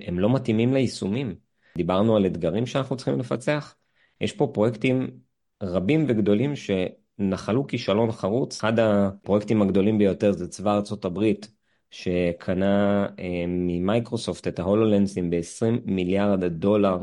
הם 0.00 0.18
לא 0.18 0.34
מתאימים 0.34 0.74
ליישומים. 0.74 1.34
דיברנו 1.76 2.16
על 2.16 2.26
אתגרים 2.26 2.66
שאנחנו 2.66 2.96
צריכים 2.96 3.18
לפצח. 3.18 3.74
יש 4.20 4.32
פה 4.32 4.50
פרויקטים 4.54 5.23
רבים 5.62 6.04
וגדולים 6.08 6.52
שנחלו 6.56 7.66
כישלון 7.66 8.12
חרוץ. 8.12 8.56
אחד 8.58 8.78
הפרויקטים 8.78 9.62
הגדולים 9.62 9.98
ביותר 9.98 10.32
זה 10.32 10.48
צבא 10.48 10.74
ארצות 10.74 11.04
הברית, 11.04 11.50
שקנה 11.90 13.06
אה, 13.18 13.44
ממייקרוסופט 13.48 14.48
את 14.48 14.58
ההולולנסים 14.58 15.30
ב-20 15.30 15.80
מיליארד 15.84 16.44
דולר, 16.44 16.98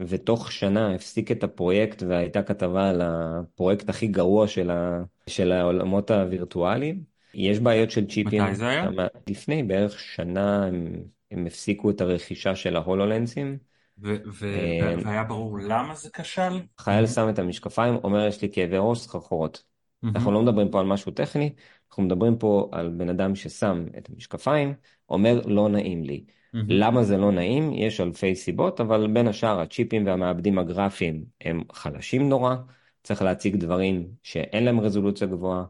ותוך 0.00 0.52
שנה 0.52 0.94
הפסיק 0.94 1.30
את 1.30 1.44
הפרויקט 1.44 2.02
והייתה 2.02 2.42
כתבה 2.42 2.90
על 2.90 3.00
הפרויקט 3.04 3.88
הכי 3.88 4.06
גרוע 4.06 4.48
של, 4.48 4.70
ה... 4.70 5.02
של 5.26 5.52
העולמות 5.52 6.10
הווירטואליים. 6.10 7.02
יש 7.34 7.60
בעיות 7.60 7.90
של 7.90 8.06
צ'יפים. 8.06 8.42
מתי 8.42 8.54
זה 8.54 8.68
היה? 8.68 8.88
לפני 9.30 9.62
בערך 9.62 9.98
שנה 9.98 10.66
הם, 10.66 10.94
הם 11.30 11.46
הפסיקו 11.46 11.90
את 11.90 12.00
הרכישה 12.00 12.56
של 12.56 12.76
ההולולנסים. 12.76 13.58
אה, 14.04 14.94
והיה 15.04 15.24
ברור 15.24 15.58
למה 15.58 15.94
זה 15.94 16.10
כשל? 16.10 16.60
חייל 16.78 17.06
שם 17.06 17.28
את 17.28 17.38
המשקפיים, 17.38 17.94
אומר 17.94 18.26
יש 18.26 18.42
לי 18.42 18.48
כאבי 18.52 18.76
ראש, 18.78 18.98
סחרחורות. 18.98 19.62
אנחנו 20.04 20.32
לא 20.32 20.42
מדברים 20.42 20.70
פה 20.70 20.80
על 20.80 20.86
משהו 20.86 21.12
טכני, 21.12 21.52
אנחנו 21.88 22.02
מדברים 22.02 22.38
פה 22.38 22.68
על 22.72 22.88
בן 22.88 23.08
אדם 23.08 23.34
ששם 23.34 23.84
את 23.98 24.08
המשקפיים, 24.10 24.74
אומר 25.08 25.40
לא 25.46 25.68
נעים 25.68 26.04
לי. 26.04 26.24
למה 26.54 27.02
זה 27.04 27.16
לא 27.16 27.32
נעים? 27.32 27.72
יש 27.72 28.00
אלפי 28.00 28.34
סיבות, 28.34 28.80
אבל 28.80 29.06
בין 29.12 29.28
השאר 29.28 29.60
הצ'יפים 29.60 30.06
והמעבדים 30.06 30.58
הגרפיים 30.58 31.24
הם 31.40 31.62
חלשים 31.72 32.28
נורא, 32.28 32.56
צריך 33.02 33.22
להציג 33.22 33.56
דברים 33.56 34.08
שאין 34.22 34.64
להם 34.64 34.80
רזולוציה 34.80 35.26
גבוהה, 35.26 35.64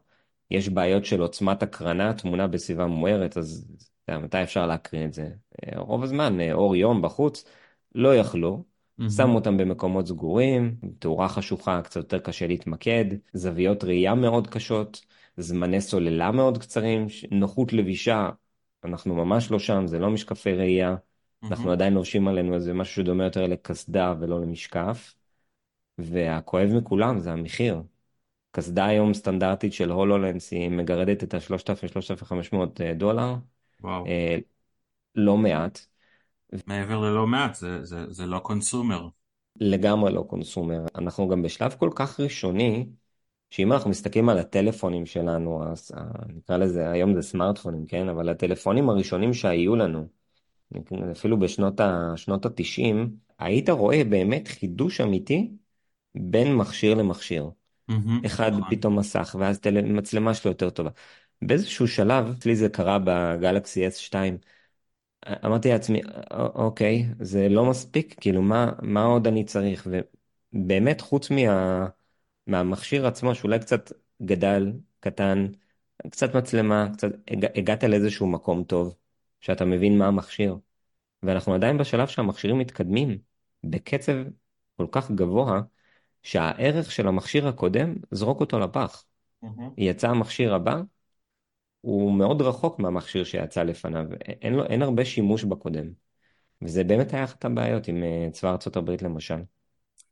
יש 0.50 0.68
בעיות 0.68 1.04
של 1.04 1.20
עוצמת 1.20 1.62
הקרנה, 1.62 2.12
תמונה 2.14 2.46
בסביבה 2.46 2.86
מוארת, 2.86 3.36
אז 3.36 3.66
מתי 4.10 4.42
אפשר 4.42 4.66
להקרין 4.66 5.08
את 5.08 5.12
זה? 5.12 5.28
רוב 5.76 6.02
הזמן, 6.02 6.38
אור 6.52 6.76
יום 6.76 7.02
בחוץ, 7.02 7.44
לא 7.94 8.16
יכלו, 8.16 8.64
mm-hmm. 9.00 9.10
שמו 9.10 9.34
אותם 9.34 9.56
במקומות 9.56 10.06
סגורים, 10.06 10.76
תאורה 10.98 11.28
חשוכה, 11.28 11.82
קצת 11.82 11.96
יותר 11.96 12.18
קשה 12.18 12.46
להתמקד, 12.46 13.04
זוויות 13.32 13.84
ראייה 13.84 14.14
מאוד 14.14 14.46
קשות, 14.46 15.06
זמני 15.36 15.80
סוללה 15.80 16.30
מאוד 16.30 16.58
קצרים, 16.58 17.06
נוחות 17.30 17.72
לבישה, 17.72 18.30
אנחנו 18.84 19.14
ממש 19.14 19.50
לא 19.50 19.58
שם, 19.58 19.86
זה 19.86 19.98
לא 19.98 20.10
משקפי 20.10 20.52
ראייה, 20.52 20.94
mm-hmm. 20.94 21.46
אנחנו 21.50 21.72
עדיין 21.72 21.94
לובשים 21.94 22.28
עלינו 22.28 22.54
איזה 22.54 22.72
משהו 22.74 22.94
שדומה 22.94 23.24
יותר 23.24 23.46
לקסדה 23.46 24.14
ולא 24.20 24.40
למשקף, 24.40 25.14
והכואב 25.98 26.68
מכולם 26.72 27.18
זה 27.18 27.32
המחיר. 27.32 27.82
קסדה 28.52 28.86
היום 28.86 29.14
סטנדרטית 29.14 29.72
של 29.72 29.90
הולולנס 29.90 30.52
היא 30.52 30.68
מגרדת 30.70 31.24
את 31.24 31.34
ה-3,000-3,500 31.34 32.56
אה, 32.80 32.94
דולר. 32.94 33.34
וואו. 33.80 34.06
אה, 34.06 34.36
לא 35.14 35.36
מעט. 35.36 35.89
מעבר 36.66 36.98
ללא 37.00 37.26
מעט, 37.26 37.54
זה, 37.54 37.84
זה, 37.84 38.04
זה 38.08 38.26
לא 38.26 38.38
קונסומר. 38.38 39.08
לגמרי 39.56 40.12
לא 40.12 40.24
קונסומר. 40.28 40.84
אנחנו 40.94 41.28
גם 41.28 41.42
בשלב 41.42 41.74
כל 41.78 41.90
כך 41.94 42.20
ראשוני, 42.20 42.86
שאם 43.50 43.72
אנחנו 43.72 43.90
מסתכלים 43.90 44.28
על 44.28 44.38
הטלפונים 44.38 45.06
שלנו, 45.06 45.64
אז 45.72 45.92
אה, 45.96 46.02
נקרא 46.36 46.56
לזה, 46.56 46.90
היום 46.90 47.14
זה 47.14 47.22
סמארטפונים, 47.22 47.86
כן? 47.86 48.08
אבל 48.08 48.28
הטלפונים 48.28 48.88
הראשונים 48.88 49.34
שהיו 49.34 49.76
לנו, 49.76 50.06
אפילו 51.12 51.38
בשנות 51.38 51.80
ה-90, 51.80 52.96
היית 53.38 53.68
רואה 53.68 54.04
באמת 54.04 54.48
חידוש 54.48 55.00
אמיתי 55.00 55.50
בין 56.14 56.54
מכשיר 56.56 56.94
למכשיר. 56.94 57.50
Mm-hmm, 57.90 58.26
אחד 58.26 58.52
נכון. 58.52 58.70
פתאום 58.70 58.98
מסך, 58.98 59.36
ואז 59.38 59.60
מצלמה 59.84 60.34
שלו 60.34 60.50
יותר 60.50 60.70
טובה. 60.70 60.90
באיזשהו 61.42 61.88
שלב, 61.88 62.28
אצלי 62.38 62.56
זה 62.56 62.68
קרה 62.68 62.98
בגלקסי 63.04 63.88
S2, 63.88 64.14
אמרתי 65.26 65.68
לעצמי, 65.68 66.00
אוקיי, 66.54 67.06
זה 67.20 67.48
לא 67.48 67.70
מספיק, 67.70 68.14
כאילו, 68.20 68.42
מה, 68.42 68.72
מה 68.82 69.04
עוד 69.04 69.26
אני 69.26 69.44
צריך? 69.44 69.86
ובאמת, 70.52 71.00
חוץ 71.00 71.30
מה, 71.30 71.86
מהמכשיר 72.46 73.06
עצמו, 73.06 73.34
שאולי 73.34 73.58
קצת 73.58 73.92
גדל, 74.22 74.72
קטן, 75.00 75.46
קצת 76.10 76.36
מצלמה, 76.36 76.88
קצת, 76.92 77.08
הגע, 77.28 77.48
הגעת 77.54 77.84
לאיזשהו 77.84 78.26
מקום 78.26 78.64
טוב, 78.64 78.94
שאתה 79.40 79.64
מבין 79.64 79.98
מה 79.98 80.06
המכשיר. 80.06 80.56
ואנחנו 81.22 81.54
עדיין 81.54 81.78
בשלב 81.78 82.08
שהמכשירים 82.08 82.58
מתקדמים 82.58 83.18
בקצב 83.64 84.12
כל 84.76 84.86
כך 84.92 85.10
גבוה, 85.10 85.60
שהערך 86.22 86.90
של 86.90 87.08
המכשיר 87.08 87.48
הקודם, 87.48 87.94
זרוק 88.10 88.40
אותו 88.40 88.58
לפח. 88.58 89.04
Mm-hmm. 89.44 89.48
יצא 89.78 90.08
המכשיר 90.08 90.54
הבא, 90.54 90.80
הוא 91.80 92.14
מאוד 92.14 92.42
רחוק 92.42 92.78
מהמכשיר 92.78 93.24
שיצא 93.24 93.62
לפניו, 93.62 94.04
אין, 94.20 94.52
לו, 94.54 94.64
אין 94.64 94.82
הרבה 94.82 95.04
שימוש 95.04 95.44
בקודם. 95.44 95.86
וזה 96.62 96.84
באמת 96.84 97.14
היה 97.14 97.24
אחת 97.24 97.44
הבעיות 97.44 97.88
עם 97.88 98.02
אה, 98.02 98.28
צבא 98.32 98.56
הברית 98.76 99.02
למשל. 99.02 99.38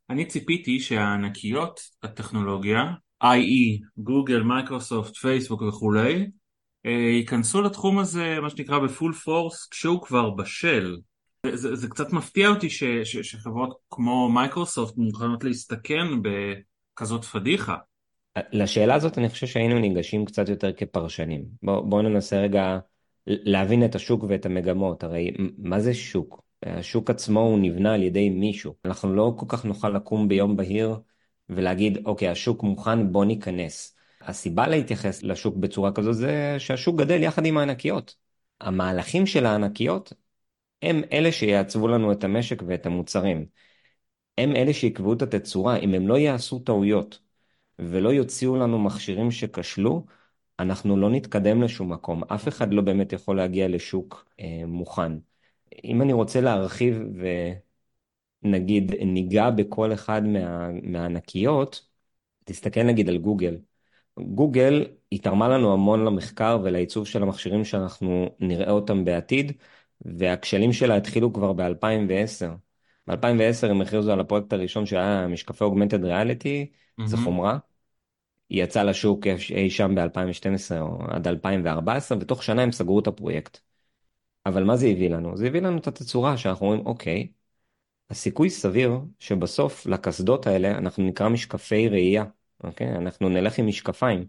אני 0.09 0.25
ציפיתי 0.25 0.79
שהענקיות 0.79 1.79
הטכנולוגיה, 2.03 2.83
i.e. 3.23 3.85
Google, 3.97 4.43
Microsoft, 4.43 5.15
Facebook 5.15 5.61
וכולי, 5.61 6.27
אה, 6.85 6.91
ייכנסו 6.91 7.61
לתחום 7.61 7.99
הזה, 7.99 8.37
מה 8.41 8.49
שנקרא 8.49 8.79
ב 8.79 8.86
full 8.86 9.13
force, 9.13 9.67
כשהוא 9.71 10.01
כבר 10.01 10.29
בשל. 10.29 10.97
זה, 11.53 11.75
זה 11.75 11.87
קצת 11.87 12.13
מפתיע 12.13 12.49
אותי 12.49 12.69
ש, 12.69 12.83
ש, 12.83 13.17
שחברות 13.17 13.77
כמו 13.89 14.29
מייקרוסופט 14.29 14.97
מוכנות 14.97 15.43
להסתכן 15.43 16.07
בכזאת 16.21 17.25
פדיחה. 17.25 17.75
לשאלה 18.37 18.95
הזאת 18.95 19.17
אני 19.17 19.29
חושב 19.29 19.47
שהיינו 19.47 19.79
ניגשים 19.79 20.25
קצת 20.25 20.49
יותר 20.49 20.73
כפרשנים. 20.73 21.45
בואו 21.63 21.89
בוא 21.89 22.01
ננסה 22.01 22.41
רגע 22.41 22.79
להבין 23.27 23.85
את 23.85 23.95
השוק 23.95 24.23
ואת 24.29 24.45
המגמות. 24.45 25.03
הרי 25.03 25.31
מה 25.57 25.79
זה 25.79 25.93
שוק? 25.93 26.41
השוק 26.65 27.09
עצמו 27.09 27.39
הוא 27.39 27.59
נבנה 27.59 27.93
על 27.93 28.03
ידי 28.03 28.29
מישהו. 28.29 28.75
אנחנו 28.85 29.15
לא 29.15 29.33
כל 29.37 29.45
כך 29.49 29.65
נוכל 29.65 29.89
לקום 29.89 30.27
ביום 30.27 30.57
בהיר 30.57 30.95
ולהגיד, 31.49 31.97
אוקיי, 32.05 32.27
השוק 32.27 32.63
מוכן, 32.63 33.11
בוא 33.11 33.25
ניכנס. 33.25 33.95
הסיבה 34.21 34.67
להתייחס 34.67 35.23
לשוק 35.23 35.55
בצורה 35.55 35.91
כזו 35.91 36.13
זה 36.13 36.55
שהשוק 36.57 36.99
גדל 36.99 37.23
יחד 37.23 37.45
עם 37.45 37.57
הענקיות. 37.57 38.15
המהלכים 38.61 39.25
של 39.25 39.45
הענקיות 39.45 40.13
הם 40.81 41.01
אלה 41.11 41.31
שיעצבו 41.31 41.87
לנו 41.87 42.11
את 42.11 42.23
המשק 42.23 42.63
ואת 42.67 42.85
המוצרים. 42.85 43.45
הם 44.37 44.55
אלה 44.55 44.73
שיקבעו 44.73 45.13
את 45.13 45.21
התצורה, 45.21 45.77
אם 45.77 45.93
הם 45.93 46.07
לא 46.07 46.17
יעשו 46.17 46.59
טעויות 46.59 47.19
ולא 47.79 48.09
יוציאו 48.09 48.55
לנו 48.55 48.79
מכשירים 48.79 49.31
שכשלו, 49.31 50.05
אנחנו 50.59 50.97
לא 50.97 51.09
נתקדם 51.09 51.61
לשום 51.61 51.91
מקום. 51.93 52.23
אף 52.23 52.47
אחד 52.47 52.73
לא 52.73 52.81
באמת 52.81 53.13
יכול 53.13 53.37
להגיע 53.37 53.67
לשוק 53.67 54.25
אה, 54.39 54.61
מוכן. 54.67 55.11
אם 55.83 56.01
אני 56.01 56.13
רוצה 56.13 56.41
להרחיב 56.41 57.01
ונגיד 58.43 58.91
ניגע 59.05 59.49
בכל 59.49 59.93
אחד 59.93 60.23
מה, 60.23 60.69
מהענקיות, 60.83 61.87
תסתכל 62.45 62.83
נגיד 62.83 63.09
על 63.09 63.17
גוגל. 63.17 63.57
גוגל 64.19 64.87
היא 65.11 65.21
תרמה 65.23 65.47
לנו 65.49 65.73
המון 65.73 66.05
למחקר 66.05 66.59
ולעיצוב 66.63 67.07
של 67.07 67.23
המכשירים 67.23 67.65
שאנחנו 67.65 68.35
נראה 68.39 68.71
אותם 68.71 69.05
בעתיד, 69.05 69.51
והכשלים 70.01 70.73
שלה 70.73 70.95
התחילו 70.95 71.33
כבר 71.33 71.53
ב-2010. 71.53 72.47
ב-2010 73.07 73.67
הם 73.69 73.81
הכריזו 73.81 74.11
על 74.11 74.19
הפרויקט 74.19 74.53
הראשון 74.53 74.85
שהיה 74.85 75.27
משקפי 75.27 75.63
אוגמנטד 75.63 76.05
ריאליטי, 76.05 76.71
mm-hmm. 76.71 77.05
זה 77.05 77.17
חומרה. 77.17 77.57
היא 78.49 78.63
יצאה 78.63 78.83
לשוק 78.83 79.27
אי 79.55 79.69
שם 79.69 79.95
ב-2012 79.95 80.79
או 80.79 81.03
עד 81.09 81.27
2014, 81.27 82.17
ותוך 82.21 82.43
שנה 82.43 82.61
הם 82.61 82.71
סגרו 82.71 82.99
את 82.99 83.07
הפרויקט. 83.07 83.59
אבל 84.45 84.63
מה 84.63 84.77
זה 84.77 84.87
הביא 84.87 85.09
לנו? 85.09 85.37
זה 85.37 85.47
הביא 85.47 85.61
לנו 85.61 85.77
את 85.77 85.87
התצורה 85.87 86.37
שאנחנו 86.37 86.65
אומרים, 86.65 86.85
אוקיי, 86.85 87.27
הסיכוי 88.09 88.49
סביר 88.49 88.99
שבסוף 89.19 89.85
לקסדות 89.85 90.47
האלה 90.47 90.77
אנחנו 90.77 91.03
נקרא 91.03 91.29
משקפי 91.29 91.89
ראייה, 91.89 92.25
אוקיי? 92.63 92.95
אנחנו 92.95 93.29
נלך 93.29 93.59
עם 93.59 93.67
משקפיים, 93.67 94.27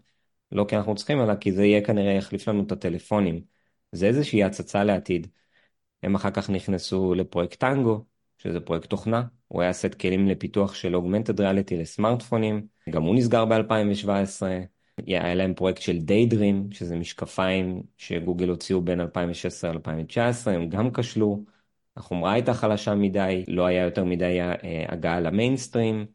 לא 0.51 0.65
כי 0.69 0.77
אנחנו 0.77 0.95
צריכים, 0.95 1.21
אלא 1.21 1.35
כי 1.35 1.51
זה 1.51 1.65
יהיה 1.65 1.85
כנראה 1.85 2.13
יחליף 2.13 2.47
לנו 2.47 2.63
את 2.63 2.71
הטלפונים. 2.71 3.43
זה 3.91 4.07
איזושהי 4.07 4.43
הצצה 4.43 4.83
לעתיד. 4.83 5.27
הם 6.03 6.15
אחר 6.15 6.31
כך 6.31 6.49
נכנסו 6.49 7.13
לפרויקט 7.13 7.59
טנגו, 7.59 8.05
שזה 8.37 8.59
פרויקט 8.59 8.89
תוכנה, 8.89 9.23
הוא 9.51 9.61
היה 9.61 9.73
סט 9.73 9.93
כלים 9.93 10.27
לפיתוח 10.27 10.73
של 10.73 10.95
Augmented 10.95 11.37
Reality 11.39 11.75
לסמארטפונים, 11.75 12.67
גם 12.89 13.03
הוא 13.03 13.15
נסגר 13.15 13.45
ב-2017. 13.45 14.41
היה 15.07 15.33
להם 15.35 15.53
פרויקט 15.53 15.81
של 15.81 15.97
Daydream, 15.97 16.75
שזה 16.75 16.95
משקפיים 16.95 17.83
שגוגל 17.97 18.49
הוציאו 18.49 18.81
בין 18.81 19.01
2016 19.01 19.73
ל-2019, 19.73 20.49
הם 20.49 20.69
גם 20.69 20.91
כשלו. 20.93 21.43
החומרה 21.97 22.33
הייתה 22.33 22.53
חלשה 22.53 22.95
מדי, 22.95 23.45
לא 23.47 23.65
היה 23.65 23.83
יותר 23.83 24.03
מדי 24.05 24.41
אה, 24.41 24.85
הגעה 24.89 25.19
למיינסטרים. 25.19 26.05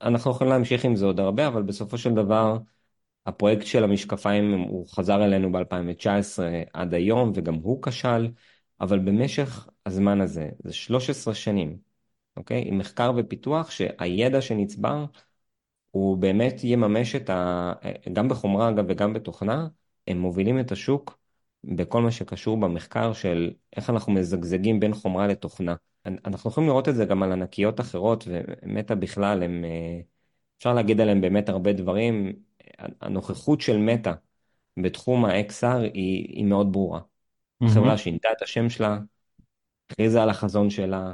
אנחנו 0.00 0.30
יכולים 0.30 0.52
להמשיך 0.52 0.84
עם 0.84 0.96
זה 0.96 1.06
עוד 1.06 1.20
הרבה, 1.20 1.46
אבל 1.46 1.62
בסופו 1.62 1.98
של 1.98 2.14
דבר 2.14 2.58
הפרויקט 3.26 3.66
של 3.66 3.84
המשקפיים 3.84 4.60
הוא 4.60 4.88
חזר 4.88 5.24
אלינו 5.24 5.52
ב-2019 5.52 6.38
עד 6.72 6.94
היום, 6.94 7.32
וגם 7.34 7.54
הוא 7.54 7.82
כשל, 7.82 8.28
אבל 8.80 8.98
במשך 8.98 9.68
הזמן 9.86 10.20
הזה, 10.20 10.48
זה 10.64 10.72
13 10.72 11.34
שנים, 11.34 11.91
אוקיי? 12.36 12.64
עם 12.66 12.78
מחקר 12.78 13.12
ופיתוח 13.16 13.70
שהידע 13.70 14.40
שנצבר 14.40 15.04
הוא 15.90 16.16
באמת 16.16 16.64
יממש 16.64 17.14
את 17.14 17.30
ה... 17.30 17.72
גם 18.12 18.28
בחומרה 18.28 18.68
אגב 18.68 18.84
וגם 18.88 19.12
בתוכנה, 19.12 19.68
הם 20.08 20.18
מובילים 20.18 20.60
את 20.60 20.72
השוק 20.72 21.18
בכל 21.64 22.02
מה 22.02 22.10
שקשור 22.10 22.56
במחקר 22.56 23.12
של 23.12 23.52
איך 23.76 23.90
אנחנו 23.90 24.12
מזגזגים 24.12 24.80
בין 24.80 24.94
חומרה 24.94 25.26
לתוכנה. 25.26 25.74
אנחנו 26.06 26.50
יכולים 26.50 26.68
לראות 26.68 26.88
את 26.88 26.94
זה 26.94 27.04
גם 27.04 27.22
על 27.22 27.32
ענקיות 27.32 27.80
אחרות, 27.80 28.24
ומטא 28.28 28.94
בכלל, 28.94 29.42
הם, 29.42 29.64
אה, 29.64 30.00
אפשר 30.58 30.74
להגיד 30.74 31.00
עליהם 31.00 31.20
באמת 31.20 31.48
הרבה 31.48 31.72
דברים. 31.72 32.32
הנוכחות 33.00 33.60
של 33.60 33.76
Meta 33.76 34.12
בתחום 34.82 35.24
ה-XR 35.24 35.66
היא, 35.94 36.36
היא 36.36 36.44
מאוד 36.44 36.72
ברורה. 36.72 37.00
Mm-hmm. 37.00 37.68
חברה 37.68 37.98
שינתה 37.98 38.28
את 38.36 38.42
השם 38.42 38.70
שלה, 38.70 38.98
הכריזה 39.90 40.22
על 40.22 40.30
החזון 40.30 40.70
שלה, 40.70 41.12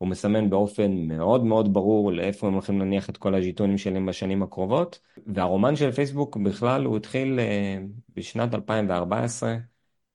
הוא 0.00 0.08
מסמן 0.08 0.50
באופן 0.50 0.92
מאוד 0.92 1.44
מאוד 1.44 1.72
ברור 1.74 2.12
לאיפה 2.12 2.46
הם 2.46 2.52
הולכים 2.52 2.78
להניח 2.78 3.10
את 3.10 3.16
כל 3.16 3.34
הז'יטונים 3.34 3.78
שלהם 3.78 4.06
בשנים 4.06 4.42
הקרובות. 4.42 5.00
והרומן 5.26 5.76
של 5.76 5.92
פייסבוק 5.92 6.36
בכלל 6.36 6.84
הוא 6.84 6.96
התחיל 6.96 7.38
uh, 7.38 8.12
בשנת 8.16 8.54
2014, 8.54 9.56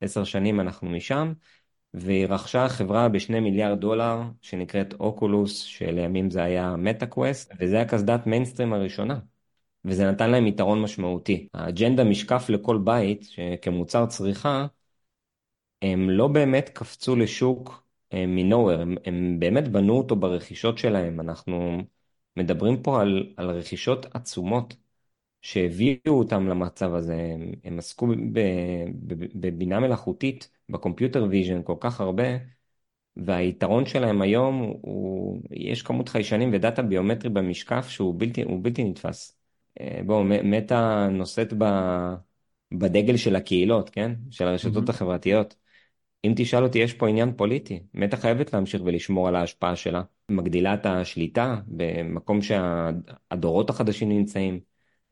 עשר 0.02 0.24
שנים 0.24 0.60
אנחנו 0.60 0.90
משם, 0.90 1.34
והיא 1.94 2.26
רכשה 2.26 2.70
חברה 2.70 3.10
בשני 3.10 3.40
מיליארד 3.40 3.80
דולר 3.80 4.22
שנקראת 4.42 4.94
Oculus, 4.94 5.62
שלימים 5.62 6.30
זה 6.30 6.44
היה 6.44 6.76
Meta 6.76 7.06
Quest, 7.06 7.54
וזה 7.60 7.82
הקסדת 7.82 8.28
מיינסטרים 8.28 8.74
הראשונה. 8.74 9.20
וזה 9.86 10.12
נתן 10.12 10.32
להם 10.32 10.48
יתרון 10.48 10.82
משמעותי. 10.82 11.48
האג'נדה 11.54 12.04
משקף 12.04 12.46
לכל 12.50 12.78
בית, 12.84 13.28
כמוצר 13.62 14.06
צריכה, 14.06 14.66
הם 15.82 16.10
לא 16.10 16.28
באמת 16.28 16.70
קפצו 16.70 17.16
לשוק 17.16 17.85
מ 18.28 18.34
nowhere, 18.34 18.82
הם, 18.82 18.96
הם 19.06 19.40
באמת 19.40 19.68
בנו 19.68 19.98
אותו 19.98 20.16
ברכישות 20.16 20.78
שלהם. 20.78 21.20
אנחנו 21.20 21.78
מדברים 22.38 22.84
פה 22.84 23.02
על, 23.02 23.34
על 23.38 23.50
רכישות 23.52 24.06
עצומות 24.16 24.76
שהביאו 25.42 26.20
אותם 26.20 26.48
למצב 26.48 26.94
הזה. 26.94 27.16
הם, 27.16 27.52
הם 27.64 27.80
עסקו 27.80 28.08
בבינה 29.36 29.80
מלאכותית, 29.80 30.50
ב 30.70 30.76
computer 30.76 31.28
vision 31.30 31.62
כל 31.64 31.76
כך 31.80 32.02
הרבה, 32.02 32.24
והיתרון 33.18 33.86
שלהם 33.86 34.22
היום 34.22 34.74
הוא, 34.82 35.42
יש 35.52 35.82
כמות 35.82 36.10
חיישנים 36.10 36.50
ו 36.54 36.59
data 36.59 36.82
ביומטרי 36.82 37.30
במשקף 37.30 37.88
שהוא 37.90 38.16
בלתי, 38.18 38.46
בלתי 38.62 38.84
נתפס. 38.84 39.38
אה, 39.82 40.00
בואו, 40.06 40.24
מטא 40.24 41.08
נושאת 41.08 41.54
ב, 41.58 41.66
בדגל 42.72 43.18
של 43.18 43.36
הקהילות, 43.36 43.90
כן? 43.90 44.12
של 44.32 44.48
הרשתות 44.48 44.88
mm-hmm. 44.88 44.92
החברתיות. 44.92 45.56
אם 46.26 46.34
תשאל 46.36 46.64
אותי, 46.64 46.80
יש 46.80 46.94
פה 46.94 47.10
עניין 47.10 47.34
פוליטי. 47.36 47.80
מטא 47.94 48.16
חייבת 48.16 48.54
להמשיך 48.54 48.82
ולשמור 48.86 49.28
על 49.28 49.36
ההשפעה 49.36 49.76
שלה. 49.76 50.02
מגדילה 50.30 50.74
את 50.74 50.86
השליטה 50.86 51.56
במקום 51.68 52.40
שהדורות 52.42 53.70
החדשים 53.70 54.10
נמצאים. 54.10 54.60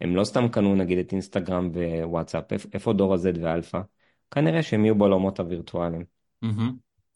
הם 0.01 0.15
לא 0.15 0.23
סתם 0.23 0.47
קנו 0.47 0.75
נגיד 0.75 0.97
את 0.97 1.11
אינסטגרם 1.11 1.69
ווואטסאפ, 2.03 2.43
איפה 2.73 2.93
דור 2.93 3.13
ה-Z 3.13 3.39
ואלפא? 3.41 3.81
כנראה 4.31 4.63
שהם 4.63 4.85
יהיו 4.85 4.95
בעולמות 4.95 5.39
הווירטואליים. 5.39 6.03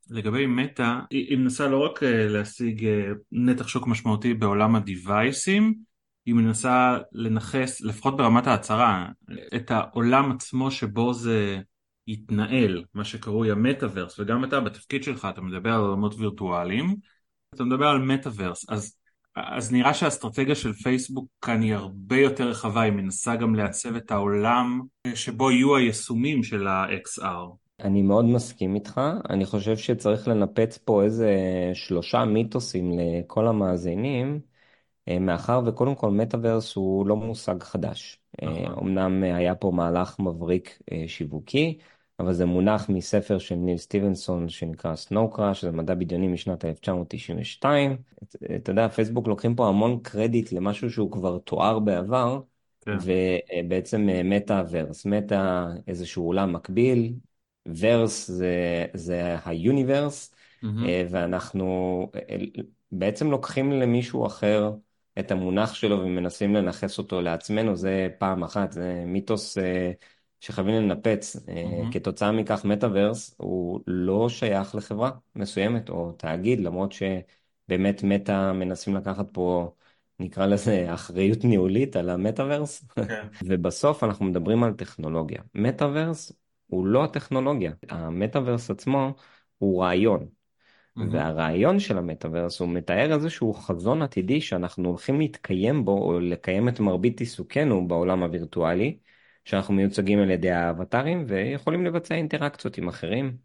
לגבי 0.09 0.45
מטא, 0.45 0.99
היא 1.09 1.37
מנסה 1.37 1.67
לא 1.67 1.85
רק 1.85 2.03
אה, 2.03 2.27
להשיג 2.27 2.85
אה, 2.85 3.11
נתח 3.31 3.67
שוק 3.67 3.87
משמעותי 3.87 4.33
בעולם 4.33 4.75
הדיווייסים, 4.75 5.73
היא 6.25 6.35
מנסה 6.35 6.97
לנכס, 7.11 7.81
לפחות 7.81 8.17
ברמת 8.17 8.47
ההצהרה, 8.47 9.07
את 9.55 9.71
העולם 9.71 10.31
עצמו 10.31 10.71
שבו 10.71 11.13
זה 11.13 11.59
יתנהל, 12.07 12.83
מה 12.93 13.03
שקרוי 13.03 13.51
המטאוורס, 13.51 14.19
וגם 14.19 14.43
אתה 14.43 14.59
בתפקיד 14.59 15.03
שלך, 15.03 15.27
אתה 15.29 15.41
מדבר 15.41 15.73
על 15.73 15.81
עולמות 15.81 16.15
וירטואליים, 16.17 16.95
אתה 17.55 17.63
מדבר 17.63 17.87
על 17.87 17.99
מטאוורס, 17.99 18.69
אז, 18.69 18.95
אז 19.35 19.71
נראה 19.71 19.93
שהאסטרטגיה 19.93 20.55
של 20.55 20.73
פייסבוק 20.73 21.27
כאן 21.41 21.61
היא 21.61 21.73
הרבה 21.75 22.17
יותר 22.17 22.49
רחבה, 22.49 22.81
היא 22.81 22.93
מנסה 22.93 23.35
גם 23.35 23.55
לעצב 23.55 23.95
את 23.95 24.11
העולם 24.11 24.81
שבו 25.13 25.51
יהיו 25.51 25.75
היישומים 25.75 26.43
של 26.43 26.67
ה-XR. 26.67 27.55
אני 27.79 28.01
מאוד 28.01 28.25
מסכים 28.25 28.75
איתך, 28.75 29.01
אני 29.29 29.45
חושב 29.45 29.77
שצריך 29.77 30.27
לנפץ 30.27 30.77
פה 30.77 31.03
איזה 31.03 31.33
שלושה 31.73 32.25
מיתוסים 32.25 32.91
לכל 32.99 33.47
המאזינים. 33.47 34.39
אה, 35.07 35.19
מאחר 35.19 35.61
וקודם 35.65 35.95
כל 35.95 36.11
מטאוורס 36.11 36.75
הוא 36.75 37.07
לא 37.07 37.15
מושג 37.15 37.63
חדש. 37.63 38.19
נכון. 38.41 38.87
אמנם 38.87 39.23
היה 39.23 39.55
פה 39.55 39.71
מהלך 39.75 40.19
מבריק 40.19 40.79
אה, 40.91 41.03
שיווקי, 41.07 41.77
אבל 42.19 42.33
זה 42.33 42.45
מונח 42.45 42.89
מספר 42.89 43.37
של 43.37 43.55
ניל 43.55 43.77
סטיבנסון 43.77 44.49
שנקרא 44.49 44.95
Snow 44.95 45.31
Crash, 45.31 45.61
שזה 45.61 45.71
מדע 45.71 45.93
בדיוני 45.93 46.27
משנת 46.27 46.65
1992. 46.65 47.97
אתה 48.55 48.71
יודע, 48.71 48.87
פייסבוק 48.87 49.27
לוקחים 49.27 49.55
פה 49.55 49.67
המון 49.67 49.99
קרדיט 50.03 50.51
למשהו 50.51 50.89
שהוא 50.89 51.11
כבר 51.11 51.37
תואר 51.37 51.79
בעבר, 51.79 52.41
כן. 52.81 52.97
ובעצם 53.01 54.09
מטא-verse, 54.23 55.05
מטא 55.05 55.67
איזשהו 55.87 56.25
עולם 56.25 56.53
מקביל, 56.53 57.13
verse 57.79 58.27
זה, 58.31 58.85
זה 58.93 59.35
ה 59.45 59.54
universe, 59.54 60.35
mm-hmm. 60.63 60.67
ואנחנו 61.09 62.09
בעצם 62.91 63.31
לוקחים 63.31 63.71
למישהו 63.71 64.25
אחר 64.25 64.71
את 65.19 65.31
המונח 65.31 65.73
שלו 65.73 65.99
ומנסים 65.99 66.55
לנכס 66.55 66.97
אותו 66.97 67.21
לעצמנו, 67.21 67.75
זה 67.75 68.07
פעם 68.17 68.43
אחת, 68.43 68.71
זה 68.71 69.03
מיתוס 69.05 69.57
אה, 69.57 69.91
שחייבים 70.39 70.75
לנפץ. 70.75 71.35
Mm-hmm. 71.35 71.93
כתוצאה 71.93 72.31
מכך 72.31 72.65
מטאוורס 72.65 73.35
הוא 73.37 73.81
לא 73.87 74.29
שייך 74.29 74.75
לחברה 74.75 75.11
מסוימת 75.35 75.89
או 75.89 76.11
תאגיד, 76.11 76.59
למרות 76.59 76.91
שבאמת 76.91 78.03
מטא 78.03 78.51
מנסים 78.51 78.95
לקחת 78.95 79.25
פה, 79.31 79.73
נקרא 80.19 80.45
לזה, 80.45 80.85
אחריות 80.93 81.43
ניהולית 81.43 81.95
על 81.95 82.09
המטאוורס. 82.09 82.83
Okay. 82.83 83.05
כן. 83.07 83.27
ובסוף 83.47 84.03
אנחנו 84.03 84.25
מדברים 84.25 84.63
על 84.63 84.73
טכנולוגיה. 84.73 85.41
מטאוורס 85.55 86.31
הוא 86.67 86.87
לא 86.87 87.03
הטכנולוגיה, 87.03 87.71
המטאוורס 87.89 88.71
עצמו 88.71 89.13
הוא 89.57 89.83
רעיון. 89.83 90.27
והרעיון 91.11 91.79
של 91.79 91.97
המטאוורס 91.97 92.59
הוא 92.59 92.69
מתאר 92.69 93.13
איזשהו 93.13 93.53
חזון 93.53 94.01
עתידי 94.01 94.41
שאנחנו 94.41 94.89
הולכים 94.89 95.19
להתקיים 95.19 95.85
בו 95.85 95.91
או 95.91 96.19
לקיים 96.19 96.69
את 96.69 96.79
מרבית 96.79 97.19
עיסוקנו 97.19 97.87
בעולם 97.87 98.23
הווירטואלי, 98.23 98.97
שאנחנו 99.47 99.73
מיוצגים 99.73 100.19
על 100.19 100.29
ידי 100.31 100.51
האבטרים 100.51 101.25
ויכולים 101.27 101.85
לבצע 101.85 102.15
אינטראקציות 102.15 102.77
עם 102.77 102.87
אחרים. 102.87 103.37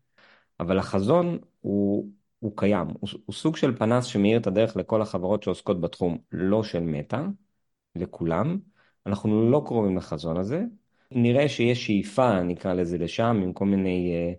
אבל 0.61 0.79
החזון 0.79 1.39
הוא, 1.61 2.11
הוא 2.39 2.57
קיים, 2.57 2.87
הוא, 3.01 3.09
הוא 3.27 3.35
סוג 3.35 3.57
של 3.57 3.77
פנס 3.77 4.05
שמאיר 4.05 4.39
את 4.39 4.47
הדרך 4.47 4.77
לכל 4.77 5.03
החברות 5.03 5.43
שעוסקות 5.43 5.81
בתחום, 5.81 6.19
לא 6.33 6.63
של 6.65 6.81
מטא, 6.81 7.23
לכולם, 7.97 8.59
אנחנו 9.07 9.51
לא 9.51 9.63
קרובים 9.67 9.97
לחזון 9.97 10.37
הזה. 10.37 10.65
נראה 11.11 11.49
שיש 11.49 11.87
שאיפה, 11.87 12.43
נקרא 12.43 12.75
לזה, 12.75 12.99
לשם, 12.99 13.41
עם 13.43 13.53
כל 13.53 13.65
מיני 13.65 14.15
אה, 14.15 14.33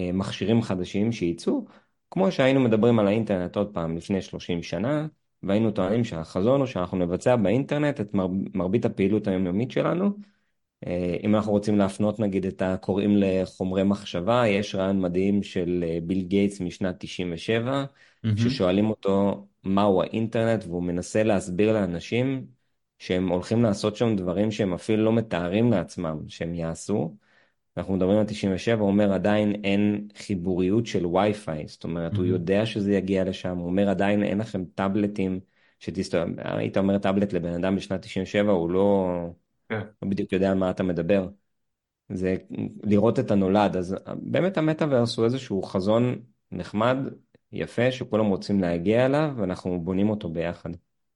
אה, 0.00 0.12
מכשירים 0.12 0.62
חדשים 0.62 1.12
שייצאו, 1.12 1.64
כמו 2.10 2.32
שהיינו 2.32 2.60
מדברים 2.60 2.98
על 2.98 3.06
האינטרנט 3.06 3.56
עוד 3.56 3.74
פעם 3.74 3.96
לפני 3.96 4.22
30 4.22 4.62
שנה, 4.62 5.06
והיינו 5.42 5.70
טוענים 5.70 6.04
שהחזון 6.04 6.60
הוא 6.60 6.66
שאנחנו 6.66 6.98
נבצע 6.98 7.36
באינטרנט 7.36 8.00
את 8.00 8.14
מר, 8.14 8.28
מרבית 8.54 8.84
הפעילות 8.84 9.26
היומיומית 9.28 9.70
שלנו. 9.70 10.10
אה, 10.86 11.16
אם 11.24 11.34
אנחנו 11.34 11.52
רוצים 11.52 11.78
להפנות 11.78 12.20
נגיד 12.20 12.46
את 12.46 12.62
הקוראים 12.62 13.16
לחומרי 13.16 13.82
מחשבה, 13.82 14.48
יש 14.48 14.74
רעיון 14.74 15.00
מדהים 15.00 15.42
של 15.42 15.84
אה, 15.88 15.98
ביל 16.02 16.22
גייטס 16.22 16.60
משנת 16.60 16.94
97, 16.98 17.84
mm-hmm. 17.84 18.28
ששואלים 18.36 18.90
אותו 18.90 19.46
מהו 19.64 20.02
האינטרנט, 20.02 20.64
והוא 20.64 20.82
מנסה 20.82 21.22
להסביר 21.22 21.72
לאנשים 21.72 22.46
שהם 22.98 23.28
הולכים 23.28 23.62
לעשות 23.62 23.96
שם 23.96 24.16
דברים 24.16 24.50
שהם 24.50 24.74
אפילו 24.74 25.04
לא 25.04 25.12
מתארים 25.12 25.70
לעצמם 25.70 26.18
שהם 26.28 26.54
יעשו. 26.54 27.16
אנחנו 27.76 27.94
מדברים 27.96 28.18
על 28.18 28.24
97, 28.24 28.80
הוא 28.80 28.88
אומר 28.88 29.12
עדיין 29.12 29.54
אין 29.64 30.08
חיבוריות 30.16 30.86
של 30.86 31.06
וי-פיי, 31.06 31.68
זאת 31.68 31.84
אומרת, 31.84 32.12
mm-hmm. 32.12 32.16
הוא 32.16 32.24
יודע 32.24 32.66
שזה 32.66 32.92
יגיע 32.92 33.24
לשם, 33.24 33.56
הוא 33.56 33.66
אומר 33.66 33.88
עדיין 33.88 34.22
אין 34.22 34.38
לכם 34.38 34.64
טאבלטים, 34.74 35.40
שתסתובב, 35.78 36.26
היית 36.38 36.76
אומר 36.76 36.98
טאבלט 36.98 37.32
לבן 37.32 37.52
אדם 37.54 37.76
בשנת 37.76 38.02
97, 38.02 38.52
הוא 38.52 38.70
לא. 38.70 39.10
כן. 39.68 39.80
לא 40.02 40.08
בדיוק 40.08 40.32
יודע 40.32 40.50
על 40.50 40.58
מה 40.58 40.70
אתה 40.70 40.82
מדבר. 40.82 41.28
זה 42.08 42.36
לראות 42.82 43.18
את 43.18 43.30
הנולד, 43.30 43.76
אז 43.76 43.96
באמת 44.16 44.58
המטאוורס 44.58 45.16
הוא 45.16 45.24
איזשהו 45.24 45.62
חזון 45.62 46.14
נחמד, 46.52 46.96
יפה, 47.52 47.92
שכולם 47.92 48.26
רוצים 48.26 48.60
להגיע 48.60 49.06
אליו, 49.06 49.32
ואנחנו 49.36 49.80
בונים 49.80 50.10
אותו 50.10 50.28
ביחד. 50.28 50.70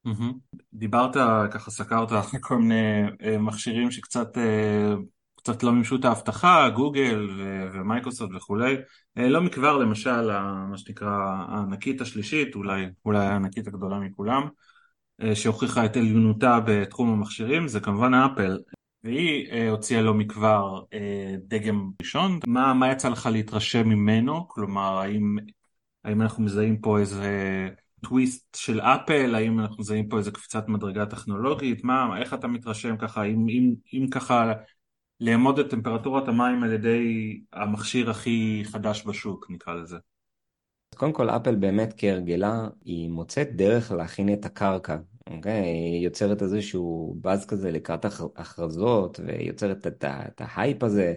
Mm-hmm. 0.06 0.56
דיברת, 0.74 1.14
ככה 1.50 1.70
סקרת 1.70 2.08
כל 2.40 2.58
מיני 2.58 3.02
אה, 3.22 3.38
מכשירים 3.38 3.90
שקצת 3.90 4.38
אה, 4.38 4.94
קצת 5.36 5.62
לא 5.62 5.72
מימשו 5.72 5.96
את 5.96 6.04
האבטחה, 6.04 6.68
גוגל 6.68 7.30
ומייקרוסופט 7.72 8.34
וכולי. 8.34 8.76
אה, 9.18 9.28
לא 9.28 9.40
מכבר 9.40 9.78
למשל, 9.78 10.30
מה 10.70 10.78
שנקרא 10.78 11.44
הענקית 11.48 12.00
השלישית, 12.00 12.54
אולי, 12.54 12.86
אולי 13.04 13.26
הענקית 13.26 13.66
הגדולה 13.66 13.98
מכולם, 13.98 14.48
שהוכיחה 15.34 15.84
את 15.84 15.96
עליונותה 15.96 16.60
בתחום 16.66 17.12
המכשירים, 17.12 17.68
זה 17.68 17.80
כמובן 17.80 18.14
אפל. 18.14 18.58
והיא 19.04 19.52
הוציאה 19.70 20.02
לא 20.02 20.14
מכבר 20.14 20.82
דגם 21.38 21.90
ראשון. 22.02 22.38
מה, 22.46 22.74
מה 22.74 22.92
יצא 22.92 23.08
לך 23.08 23.28
להתרשם 23.32 23.88
ממנו? 23.88 24.48
כלומר, 24.48 24.98
האם, 24.98 25.36
האם 26.04 26.22
אנחנו 26.22 26.44
מזהים 26.44 26.80
פה 26.80 26.98
איזה... 26.98 27.68
טוויסט 28.00 28.54
של 28.56 28.80
אפל, 28.80 29.34
האם 29.34 29.60
אנחנו 29.60 29.76
מזהים 29.78 30.08
פה 30.08 30.18
איזה 30.18 30.30
קפיצת 30.30 30.68
מדרגה 30.68 31.06
טכנולוגית, 31.06 31.84
מה, 31.84 32.18
איך 32.20 32.34
אתה 32.34 32.48
מתרשם 32.48 32.96
ככה, 32.96 33.22
אם, 33.22 33.46
אם, 33.48 33.74
אם 33.94 34.06
ככה 34.10 34.52
לאמוד 35.20 35.58
את 35.58 35.70
טמפרטורת 35.70 36.28
המים 36.28 36.62
על 36.62 36.72
ידי 36.72 37.40
המכשיר 37.52 38.10
הכי 38.10 38.62
חדש 38.72 39.06
בשוק, 39.06 39.46
נקרא 39.50 39.74
לזה. 39.74 39.96
קודם 40.96 41.12
כל, 41.12 41.30
אפל 41.30 41.54
באמת 41.54 41.94
כהרגלה, 41.96 42.68
היא 42.84 43.10
מוצאת 43.10 43.56
דרך 43.56 43.92
להכין 43.92 44.32
את 44.32 44.44
הקרקע, 44.44 44.96
אוקיי? 45.30 45.62
היא 45.62 46.04
יוצרת 46.04 46.42
איזשהו 46.42 47.16
באז 47.20 47.46
כזה 47.46 47.70
לקראת 47.70 48.04
הכרזות, 48.36 49.20
ויוצרת 49.26 49.86
את, 49.86 50.04
את 50.04 50.40
ההייפ 50.40 50.82
הזה. 50.82 51.16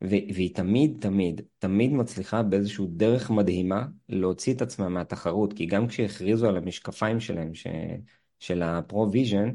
והיא 0.00 0.54
תמיד, 0.54 0.96
תמיד, 1.00 1.40
תמיד 1.58 1.92
מצליחה 1.92 2.42
באיזושהי 2.42 2.86
דרך 2.88 3.30
מדהימה 3.30 3.86
להוציא 4.08 4.54
את 4.54 4.62
עצמה 4.62 4.88
מהתחרות, 4.88 5.52
כי 5.52 5.66
גם 5.66 5.86
כשהכריזו 5.86 6.48
על 6.48 6.56
המשקפיים 6.56 7.20
שלהם, 7.20 7.54
ש... 7.54 7.66
של 8.38 8.62
ה 8.62 8.70
Pro 8.70 8.94
Vision, 8.94 9.50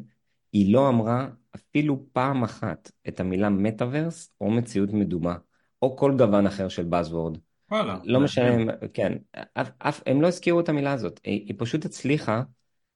היא 0.54 0.74
לא 0.74 0.90
אמרה 0.90 1.28
אפילו 1.56 2.06
פעם 2.12 2.44
אחת 2.44 2.92
את 3.08 3.20
המילה 3.20 3.50
מטאוורס 3.50 4.32
או 4.42 4.52
מציאות 4.52 4.94
מדומה, 4.94 5.36
או 5.82 5.98
כל 5.98 6.16
גוון 6.18 6.48
אחר 6.48 6.68
של 6.68 6.88
Buzzword. 6.90 7.53
וואלה. 7.72 7.98
לא 8.04 8.20
משנה, 8.20 8.74
כן, 8.94 9.14
אף, 9.54 9.70
אף, 9.80 10.02
הם 10.06 10.22
לא 10.22 10.28
הזכירו 10.28 10.60
את 10.60 10.70
המילה 10.70 10.92
הזאת, 10.92 11.20
היא, 11.24 11.46
היא 11.48 11.56
פשוט 11.58 11.86
הצליחה 11.86 12.44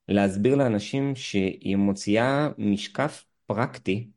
להסביר 0.07 0.55
לאנשים 0.55 1.15
שהיא 1.15 1.75
מוציאה 1.75 2.49
משקף 2.57 3.25
פרקטי, 3.45 4.07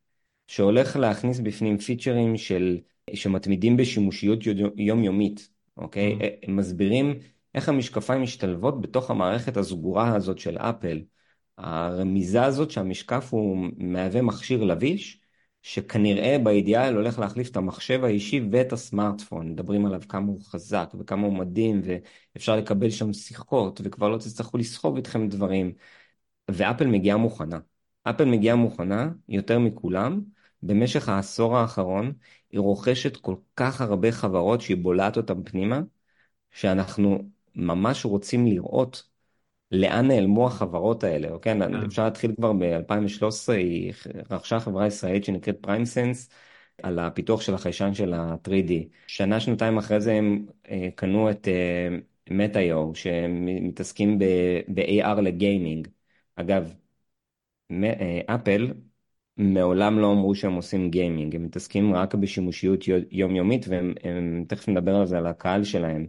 שהולך 0.46 0.96
להכניס 0.96 1.40
בפנים 1.40 1.78
פיצ'רים 1.78 2.36
של 2.36 2.78
שמתמידים 3.14 3.76
בשימושיות 3.76 4.38
יומיומית, 4.76 5.48
אוקיי? 5.76 6.18
Mm-hmm. 6.18 6.24
הם 6.42 6.56
מסבירים 6.56 7.18
איך 7.54 7.68
המשקפיים 7.68 8.22
משתלבות 8.22 8.80
בתוך 8.80 9.10
המערכת 9.10 9.56
הסגורה 9.56 10.14
הזאת 10.14 10.38
של 10.38 10.56
אפל. 10.58 11.02
הרמיזה 11.58 12.44
הזאת 12.44 12.70
שהמשקף 12.70 13.28
הוא 13.30 13.68
מהווה 13.76 14.22
מכשיר 14.22 14.64
לביש, 14.64 15.19
שכנראה 15.62 16.36
באידיאל 16.38 16.94
הולך 16.94 17.18
להחליף 17.18 17.50
את 17.50 17.56
המחשב 17.56 18.04
האישי 18.04 18.40
ואת 18.52 18.72
הסמארטפון. 18.72 19.50
מדברים 19.50 19.86
עליו 19.86 20.00
כמה 20.08 20.26
הוא 20.26 20.40
חזק 20.44 20.94
וכמה 20.98 21.26
הוא 21.26 21.34
מדהים, 21.34 21.82
ואפשר 21.84 22.56
לקבל 22.56 22.90
שם 22.90 23.12
שיחות, 23.12 23.80
וכבר 23.84 24.08
לא 24.08 24.18
תצטרכו 24.18 24.58
לסחוב 24.58 24.96
איתכם 24.96 25.28
דברים. 25.28 25.72
ואפל 26.50 26.86
מגיעה 26.86 27.16
מוכנה. 27.16 27.58
אפל 28.04 28.24
מגיעה 28.24 28.56
מוכנה 28.56 29.10
יותר 29.28 29.58
מכולם. 29.58 30.20
במשך 30.62 31.08
העשור 31.08 31.56
האחרון 31.58 32.12
היא 32.50 32.60
רוכשת 32.60 33.16
כל 33.16 33.34
כך 33.56 33.80
הרבה 33.80 34.12
חברות 34.12 34.60
שהיא 34.60 34.76
בולעת 34.76 35.16
אותן 35.16 35.42
פנימה, 35.44 35.80
שאנחנו 36.50 37.30
ממש 37.54 38.04
רוצים 38.04 38.46
לראות 38.46 39.09
לאן 39.72 40.06
נעלמו 40.08 40.46
החברות 40.46 41.04
האלה, 41.04 41.30
אוקיי? 41.30 41.54
כן. 41.60 41.74
אפשר 41.74 42.04
להתחיל 42.04 42.34
כבר 42.36 42.52
ב-2013, 42.52 43.52
היא 43.52 43.92
רכשה 44.30 44.60
חברה 44.60 44.86
ישראלית 44.86 45.24
שנקראת 45.24 45.56
PrimeSense, 45.60 46.28
על 46.82 46.98
הפיתוח 46.98 47.40
של 47.40 47.54
החיישן 47.54 47.94
של 47.94 48.14
ה-3D. 48.14 48.88
שנה, 49.06 49.40
שנתיים 49.40 49.78
אחרי 49.78 50.00
זה 50.00 50.12
הם 50.12 50.46
אה, 50.70 50.88
קנו 50.94 51.30
את 51.30 51.48
Metaio, 52.30 52.88
אה, 52.88 52.94
שמתעסקים 52.94 54.18
ב-AR 54.68 55.20
ל 55.20 55.29
gaming. 55.29 55.88
אגב, 56.36 56.74
אפל 58.26 58.72
מעולם 59.36 59.98
לא 59.98 60.12
אמרו 60.12 60.34
שהם 60.34 60.52
עושים 60.52 60.90
gaming, 60.90 61.36
הם 61.36 61.44
מתעסקים 61.44 61.94
רק 61.94 62.14
בשימושיות 62.14 62.84
יומיומית 63.10 63.68
והם 63.68 63.94
הם, 64.04 64.44
תכף 64.48 64.68
נדבר 64.68 64.96
על 64.96 65.06
זה, 65.06 65.18
על 65.18 65.26
הקהל 65.26 65.64
שלהם, 65.64 66.06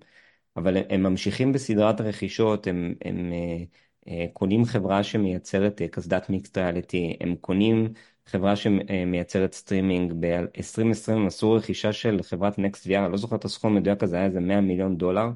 אבל 0.58 0.78
הם, 0.90 1.04
ממשיכים 1.04 1.52
בסדרת 1.52 2.00
הרכישות, 2.00 2.68
הם, 2.68 2.94
הם 3.06 3.34
אה, 3.34 3.64
אה, 4.08 4.26
קונים 4.34 4.66
חברה 4.66 5.04
שמייצרת 5.04 5.82
אה, 5.82 5.88
קסדת 5.88 6.30
mixed 6.30 6.58
reality, 6.58 7.18
הם 7.22 7.36
קונים 7.36 7.94
חברה 8.26 8.56
שמייצרת 8.56 9.54
סטרימינג, 9.54 10.14
ב-2020 10.20 11.12
הם 11.12 11.28
עשו 11.28 11.52
רכישה 11.52 11.94
של 11.94 12.24
חברת 12.24 12.60
NextVR, 12.60 12.96
אני 13.04 13.12
לא 13.12 13.18
זוכר 13.18 13.36
את 13.36 13.46
הסכום 13.46 13.76
המדויק 13.76 14.04
הזה, 14.04 14.16
היה 14.16 14.26
איזה 14.26 14.40
100 14.40 14.62
מיליון 14.62 14.98
דולר, 14.98 15.30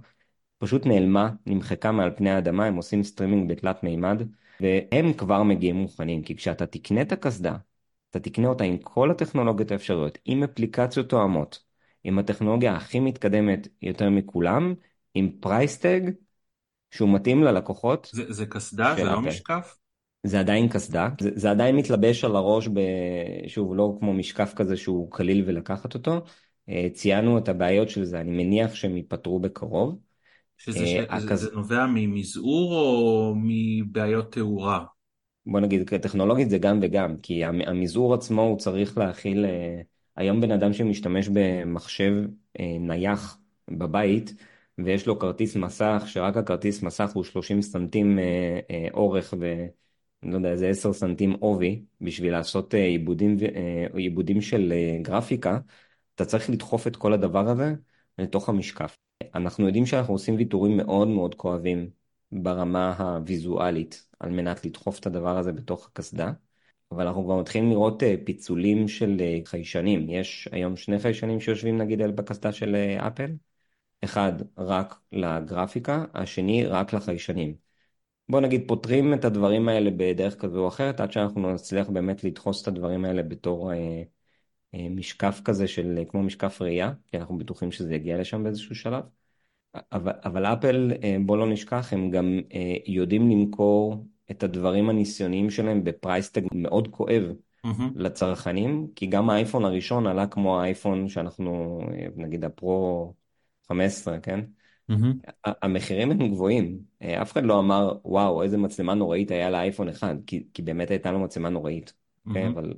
פשוט 0.58 0.86
נעלמה, 0.86 1.30
נמחקה 1.46 1.92
מעל 1.92 2.12
פני 2.16 2.30
האדמה, 2.32 2.66
הם 2.66 2.76
עושים 2.76 3.04
סטרימינג 3.04 3.52
בתלת 3.52 3.84
מימד. 3.84 4.22
והם 4.60 5.14
כבר 5.14 5.44
מגיעים 5.44 5.76
מוכנים, 5.76 6.24
כי 6.24 6.36
כשאתה 6.36 6.66
תקנה 6.66 7.02
את 7.02 7.12
הקסדה, 7.12 7.58
אתה 8.10 8.20
תקנה 8.20 8.48
אותה 8.48 8.64
עם 8.64 8.78
כל 8.78 9.12
הטכנולוגיות 9.12 9.72
האפשריות, 9.72 10.18
עם 10.26 10.44
אפליקציות 10.44 11.10
תואמות, 11.10 11.64
עם 12.04 12.20
הטכנולוגיה 12.20 12.76
הכי 12.76 13.00
מתקדמת 13.00 13.68
יותר 13.82 14.10
מכולם, 14.10 14.74
עם 15.16 15.30
price 15.40 15.78
tag 15.79 16.02
שהוא 16.92 17.10
מתאים 17.14 17.44
ללקוחות. 17.44 18.10
זה, 18.14 18.34
זה 18.34 18.46
קסדה? 18.46 18.96
זה 18.98 19.04
לא 19.04 19.22
משקף? 19.22 19.78
זה 20.24 20.40
עדיין 20.40 20.70
קסדה, 20.70 21.10
זה, 21.22 21.30
זה 21.36 21.52
עדיין 21.52 21.76
מתלבש 21.76 22.24
על 22.24 22.36
הראש, 22.36 22.68
ב... 22.68 22.80
שוב, 23.48 23.76
לא 23.76 23.98
כמו 24.00 24.14
משקף 24.14 24.54
כזה 24.56 24.78
שהוא 24.78 25.12
קליל 25.12 25.44
ולקחת 25.48 25.94
אותו. 25.94 26.22
אה, 26.70 26.88
ציינו 26.94 27.38
את 27.38 27.50
הבעיות 27.50 27.90
של 27.90 28.06
זה, 28.06 28.22
אני 28.22 28.32
מניח 28.32 28.76
שהם 28.76 28.98
ייפתרו 28.98 29.40
בקרוב. 29.40 30.00
שזה 30.58 30.88
ש... 30.88 30.96
אה, 30.96 31.04
הכס... 31.10 31.40
זה 31.40 31.56
נובע 31.56 31.86
ממזעור 31.86 32.74
או 32.74 33.34
מבעיות 33.38 34.32
תאורה? 34.32 34.86
בוא 35.46 35.60
נגיד, 35.60 35.98
טכנולוגית 35.98 36.50
זה 36.50 36.58
גם 36.58 36.80
וגם, 36.82 37.18
כי 37.18 37.44
המזעור 37.44 38.14
עצמו 38.14 38.42
הוא 38.42 38.58
צריך 38.58 38.98
להכיל, 38.98 39.46
אה, 39.46 39.82
היום 40.16 40.42
בן 40.42 40.52
אדם 40.52 40.74
שמשתמש 40.74 41.30
במחשב 41.34 42.14
אה, 42.60 42.78
נייח 42.80 43.38
בבית, 43.72 44.34
ויש 44.78 45.08
לו 45.08 45.20
כרטיס 45.20 45.56
מסך, 45.56 46.04
שרק 46.06 46.38
הכרטיס 46.38 46.84
מסך 46.84 47.12
הוא 47.14 47.24
30 47.24 47.62
סנטים 47.62 48.20
אה, 48.20 48.88
אורך 48.94 49.34
ו... 49.40 49.66
לא 50.24 50.36
יודע, 50.36 50.52
איזה 50.52 50.70
10 50.70 50.94
סנטים 50.94 51.32
עובי, 51.32 51.86
בשביל 52.02 52.32
לעשות 52.32 52.74
עיבודים, 52.74 53.38
עיבודים 53.94 54.42
של 54.42 54.74
גרפיקה, 55.02 55.60
אתה 56.16 56.26
צריך 56.26 56.50
לדחוף 56.50 56.88
את 56.88 56.96
כל 56.96 57.14
הדבר 57.14 57.50
הזה 57.50 57.74
לתוך 58.18 58.50
המשקף. 58.50 58.98
אנחנו 59.36 59.66
יודעים 59.66 59.86
שאנחנו 59.86 60.14
עושים 60.14 60.36
ויתורים 60.36 60.78
מאוד 60.78 61.08
מאוד 61.08 61.36
כואבים 61.36 61.90
ברמה 62.32 62.94
הוויזואלית 62.98 64.08
על 64.20 64.30
מנת 64.30 64.66
לדחוף 64.66 65.00
את 65.00 65.06
הדבר 65.06 65.38
הזה 65.38 65.52
בתוך 65.52 65.88
הקסדה. 65.88 66.32
אבל 66.92 67.08
אנחנו 67.08 67.24
כבר 67.24 67.40
מתחילים 67.40 67.70
לראות 67.70 68.04
אה, 68.04 68.16
פיצולים 68.26 68.88
של 68.88 69.18
אה, 69.20 69.40
חיישנים. 69.46 70.10
יש 70.10 70.50
היום 70.52 70.78
שני 70.78 71.00
חיישנים 71.00 71.40
שיושבים 71.40 71.78
נגיד 71.78 72.02
בקסדה 72.02 72.52
של 72.52 72.76
אה, 72.76 73.08
אפל. 73.08 73.32
אחד 74.04 74.34
רק 74.58 75.00
לגרפיקה, 75.12 76.06
השני 76.14 76.66
רק 76.66 76.94
לחיישנים. 76.94 77.56
בוא 78.30 78.40
נגיד 78.42 78.64
פותרים 78.68 79.14
את 79.14 79.26
הדברים 79.26 79.70
האלה 79.70 79.90
בדרך 79.98 80.36
כזו 80.40 80.60
או 80.64 80.68
אחרת, 80.68 81.00
עד 81.00 81.12
שאנחנו 81.12 81.54
נצליח 81.54 81.90
באמת 81.90 82.24
לדחוס 82.24 82.62
את 82.62 82.68
הדברים 82.68 83.06
האלה 83.06 83.24
בתור 83.24 83.74
אה, 83.74 84.04
אה, 84.74 84.88
משקף 84.90 85.42
כזה 85.46 85.68
של 85.68 86.04
כמו 86.10 86.24
משקף 86.24 86.62
ראייה, 86.62 86.94
כי 87.08 87.18
אנחנו 87.18 87.38
בטוחים 87.38 87.72
שזה 87.72 87.96
יגיע 87.96 88.18
לשם 88.18 88.44
באיזשהו 88.44 88.76
שלב. 88.76 89.04
אבל, 89.92 90.12
אבל 90.26 90.46
אפל, 90.46 90.92
אה, 91.04 91.18
בוא 91.26 91.38
לא 91.38 91.48
נשכח, 91.48 91.94
הם 91.94 92.12
גם 92.12 92.40
אה, 92.54 92.76
יודעים 92.86 93.30
למכור 93.30 94.06
את 94.32 94.44
הדברים 94.44 94.90
הניסיוניים 94.90 95.50
שלהם 95.50 95.84
בפרייסטג 95.84 96.42
מאוד 96.54 96.88
כואב 96.88 97.24
mm-hmm. 97.68 97.70
לצרכנים, 97.96 98.88
כי 98.96 99.06
גם 99.06 99.30
האייפון 99.30 99.66
הראשון 99.66 100.08
עלה 100.08 100.28
כמו 100.28 100.62
האייפון 100.62 101.10
שאנחנו, 101.10 101.80
אה, 101.94 102.08
נגיד 102.16 102.46
הפרו 102.46 103.14
15, 103.68 104.20
כן? 104.20 104.40
Mm-hmm. 104.92 104.96
המחירים 105.46 106.12
הם 106.12 106.28
גבוהים, 106.28 106.80
אף 107.04 107.32
אחד 107.32 107.44
לא 107.44 107.60
אמר, 107.60 107.98
וואו, 108.06 108.44
איזה 108.44 108.58
מצלמה 108.58 108.94
נוראית 108.94 109.32
היה 109.32 109.50
לאייפון 109.50 109.90
אחד, 109.90 110.16
כי, 110.28 110.48
כי 110.54 110.62
באמת 110.62 110.92
הייתה 110.92 111.12
לו 111.12 111.20
מצלמה 111.20 111.50
נוראית, 111.50 111.94
mm-hmm. 112.28 112.32
okay? 112.32 112.40
אבל 112.54 112.74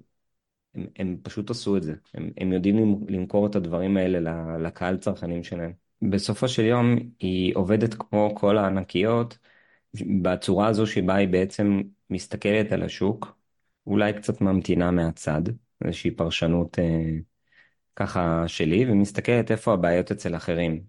הם, 0.75 0.85
הם 0.95 1.17
פשוט 1.23 1.49
עשו 1.49 1.77
את 1.77 1.83
זה, 1.83 1.93
הם, 2.13 2.29
הם 2.37 2.53
יודעים 2.53 3.05
למכור 3.09 3.47
את 3.47 3.55
הדברים 3.55 3.97
האלה 3.97 4.57
לקהל 4.57 4.97
צרכנים 4.97 5.43
שלהם. 5.43 5.71
בסופו 6.01 6.47
של 6.47 6.65
יום 6.65 6.95
היא 7.19 7.55
עובדת 7.55 7.93
כמו 7.93 8.35
כל 8.35 8.57
הענקיות 8.57 9.37
בצורה 10.21 10.67
הזו 10.67 10.87
שבה 10.87 11.15
היא 11.15 11.27
בעצם 11.27 11.81
מסתכלת 12.09 12.71
על 12.71 12.83
השוק, 12.83 13.37
אולי 13.87 14.13
קצת 14.13 14.41
ממתינה 14.41 14.91
מהצד, 14.91 15.41
איזושהי 15.85 16.11
פרשנות 16.11 16.79
אה, 16.79 17.17
ככה 17.97 18.47
שלי, 18.47 18.91
ומסתכלת 18.91 19.51
איפה 19.51 19.73
הבעיות 19.73 20.11
אצל 20.11 20.35
אחרים. 20.35 20.83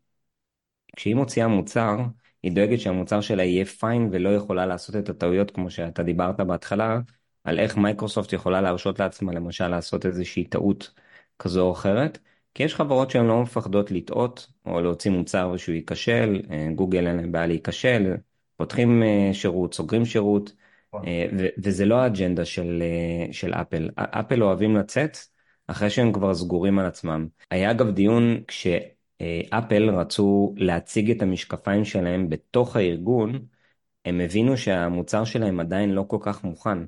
כשהיא 0.97 1.15
מוציאה 1.15 1.49
מוצר, 1.49 1.97
היא 2.43 2.53
דואגת 2.53 2.81
שהמוצר 2.81 3.21
שלה 3.21 3.45
יהיה 3.45 3.65
פיין 3.65 4.09
ולא 4.13 4.29
יכולה 4.29 4.67
לעשות 4.67 4.97
את 4.97 5.09
הטעויות 5.09 5.51
כמו 5.51 5.71
שאתה 5.71 6.03
דיברת 6.03 6.41
בהתחלה, 6.41 7.01
על 7.45 7.59
איך 7.59 7.77
מייקרוסופט 7.77 8.33
יכולה 8.33 8.61
להרשות 8.61 8.99
לעצמה 8.99 9.33
למשל 9.33 9.69
לעשות 9.69 10.07
איזושהי 10.07 10.45
טעות 10.45 10.91
כזו 11.39 11.67
או 11.67 11.73
אחרת. 11.73 12.19
כי 12.55 12.63
יש 12.63 12.75
חברות 12.75 13.11
שהן 13.11 13.27
לא 13.27 13.43
מפחדות 13.43 13.91
לטעות 13.91 14.47
או 14.67 14.81
להוציא 14.81 15.11
מוצר 15.11 15.51
ושהוא 15.55 15.75
ייכשל, 15.75 16.43
אה, 16.51 16.69
גוגל 16.75 17.07
אין 17.07 17.17
להם 17.17 17.33
בעיה 17.33 17.47
להיכשל, 17.47 18.15
פותחים 18.57 19.03
אה, 19.03 19.31
שירות, 19.33 19.75
סוגרים 19.75 20.05
שירות, 20.05 20.53
אה, 21.05 21.27
וזה 21.59 21.85
לא 21.85 21.95
האג'נדה 22.01 22.45
של, 22.45 22.83
של 23.33 23.55
אפל. 23.55 23.91
אפל 23.97 24.43
אוהבים 24.43 24.77
לצאת 24.77 25.17
אחרי 25.69 25.91
שהם 25.91 26.13
כבר 26.13 26.35
סגורים 26.35 26.79
על 26.79 26.87
עצמם. 26.87 27.29
היה 27.51 27.71
אגב 27.71 27.91
דיון 27.91 28.43
כשאפל 28.49 29.91
רצו 29.91 30.55
להציג 30.57 31.11
את 31.11 31.23
המשקפיים 31.23 31.85
שלהם 31.85 32.29
בתוך 32.29 32.77
הארגון, 32.77 33.47
הם 34.05 34.21
הבינו 34.21 34.57
שהמוצר 34.57 35.25
שלהם 35.25 35.61
עדיין 35.61 35.91
לא 35.91 36.05
כל 36.09 36.19
כך 36.21 36.45
מוכן. 36.45 36.79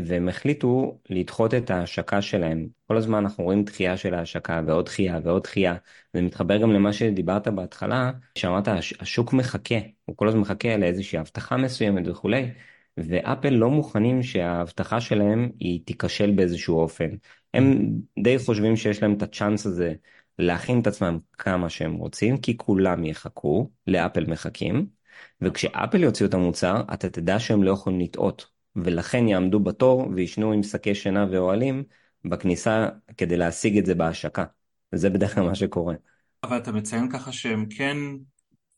והם 0.00 0.28
החליטו 0.28 0.98
לדחות 1.10 1.54
את 1.54 1.70
ההשקה 1.70 2.22
שלהם. 2.22 2.68
כל 2.86 2.96
הזמן 2.96 3.18
אנחנו 3.18 3.44
רואים 3.44 3.64
דחייה 3.64 3.96
של 3.96 4.14
ההשקה 4.14 4.62
ועוד 4.66 4.84
דחייה 4.84 5.20
ועוד 5.22 5.42
דחייה. 5.42 5.76
זה 6.12 6.22
מתחבר 6.22 6.56
גם 6.56 6.72
למה 6.72 6.92
שדיברת 6.92 7.48
בהתחלה, 7.48 8.10
שאמרת 8.34 8.68
השוק 9.00 9.32
מחכה, 9.32 9.74
הוא 10.04 10.16
כל 10.16 10.28
הזמן 10.28 10.40
מחכה 10.40 10.76
לאיזושהי 10.76 11.18
הבטחה 11.18 11.56
מסוימת 11.56 12.08
וכולי, 12.08 12.50
ואפל 12.96 13.50
לא 13.50 13.70
מוכנים 13.70 14.22
שההבטחה 14.22 15.00
שלהם 15.00 15.50
היא 15.60 15.80
תיכשל 15.84 16.30
באיזשהו 16.30 16.78
אופן. 16.78 17.08
הם 17.54 17.90
די 18.18 18.38
חושבים 18.38 18.76
שיש 18.76 19.02
להם 19.02 19.14
את 19.14 19.22
הצ'אנס 19.22 19.66
הזה 19.66 19.94
להכין 20.38 20.80
את 20.80 20.86
עצמם 20.86 21.18
כמה 21.32 21.68
שהם 21.68 21.94
רוצים, 21.94 22.36
כי 22.38 22.56
כולם 22.56 23.04
יחכו, 23.04 23.70
לאפל 23.86 24.26
מחכים, 24.26 24.86
וכשאפל 25.40 26.02
יוציאו 26.02 26.28
את 26.28 26.34
המוצר, 26.34 26.82
אתה 26.94 27.10
תדע 27.10 27.38
שהם 27.38 27.62
לא 27.62 27.70
יכולים 27.70 28.00
לטעות. 28.00 28.46
ולכן 28.76 29.28
יעמדו 29.28 29.60
בתור 29.60 30.08
וישנו 30.14 30.52
עם 30.52 30.62
שקי 30.62 30.94
שינה 30.94 31.26
ואוהלים 31.30 31.84
בכניסה 32.24 32.88
כדי 33.16 33.36
להשיג 33.36 33.78
את 33.78 33.86
זה 33.86 33.94
בהשקה. 33.94 34.44
וזה 34.92 35.10
בדרך 35.10 35.34
כלל 35.34 35.44
מה 35.44 35.54
שקורה. 35.54 35.94
אבל 36.44 36.58
אתה 36.58 36.72
מציין 36.72 37.10
ככה 37.10 37.32
שהם 37.32 37.66
כן 37.66 37.96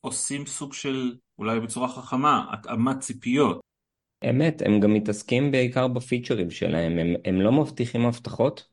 עושים 0.01 0.47
סוג 0.47 0.73
של, 0.73 1.17
אולי 1.39 1.61
בצורה 1.61 1.89
חכמה, 1.89 2.47
התאמת 2.53 3.01
ציפיות. 3.01 3.68
אמת, 4.31 4.63
הם 4.63 4.81
גם 4.81 4.95
מתעסקים 4.95 5.51
בעיקר 5.51 5.89
בפיצ'רים 5.89 6.51
שלהם, 6.51 6.99
הם, 6.99 7.15
הם 7.25 7.41
לא 7.41 7.53
מבטיחים 7.53 8.07
הבטחות 8.07 8.69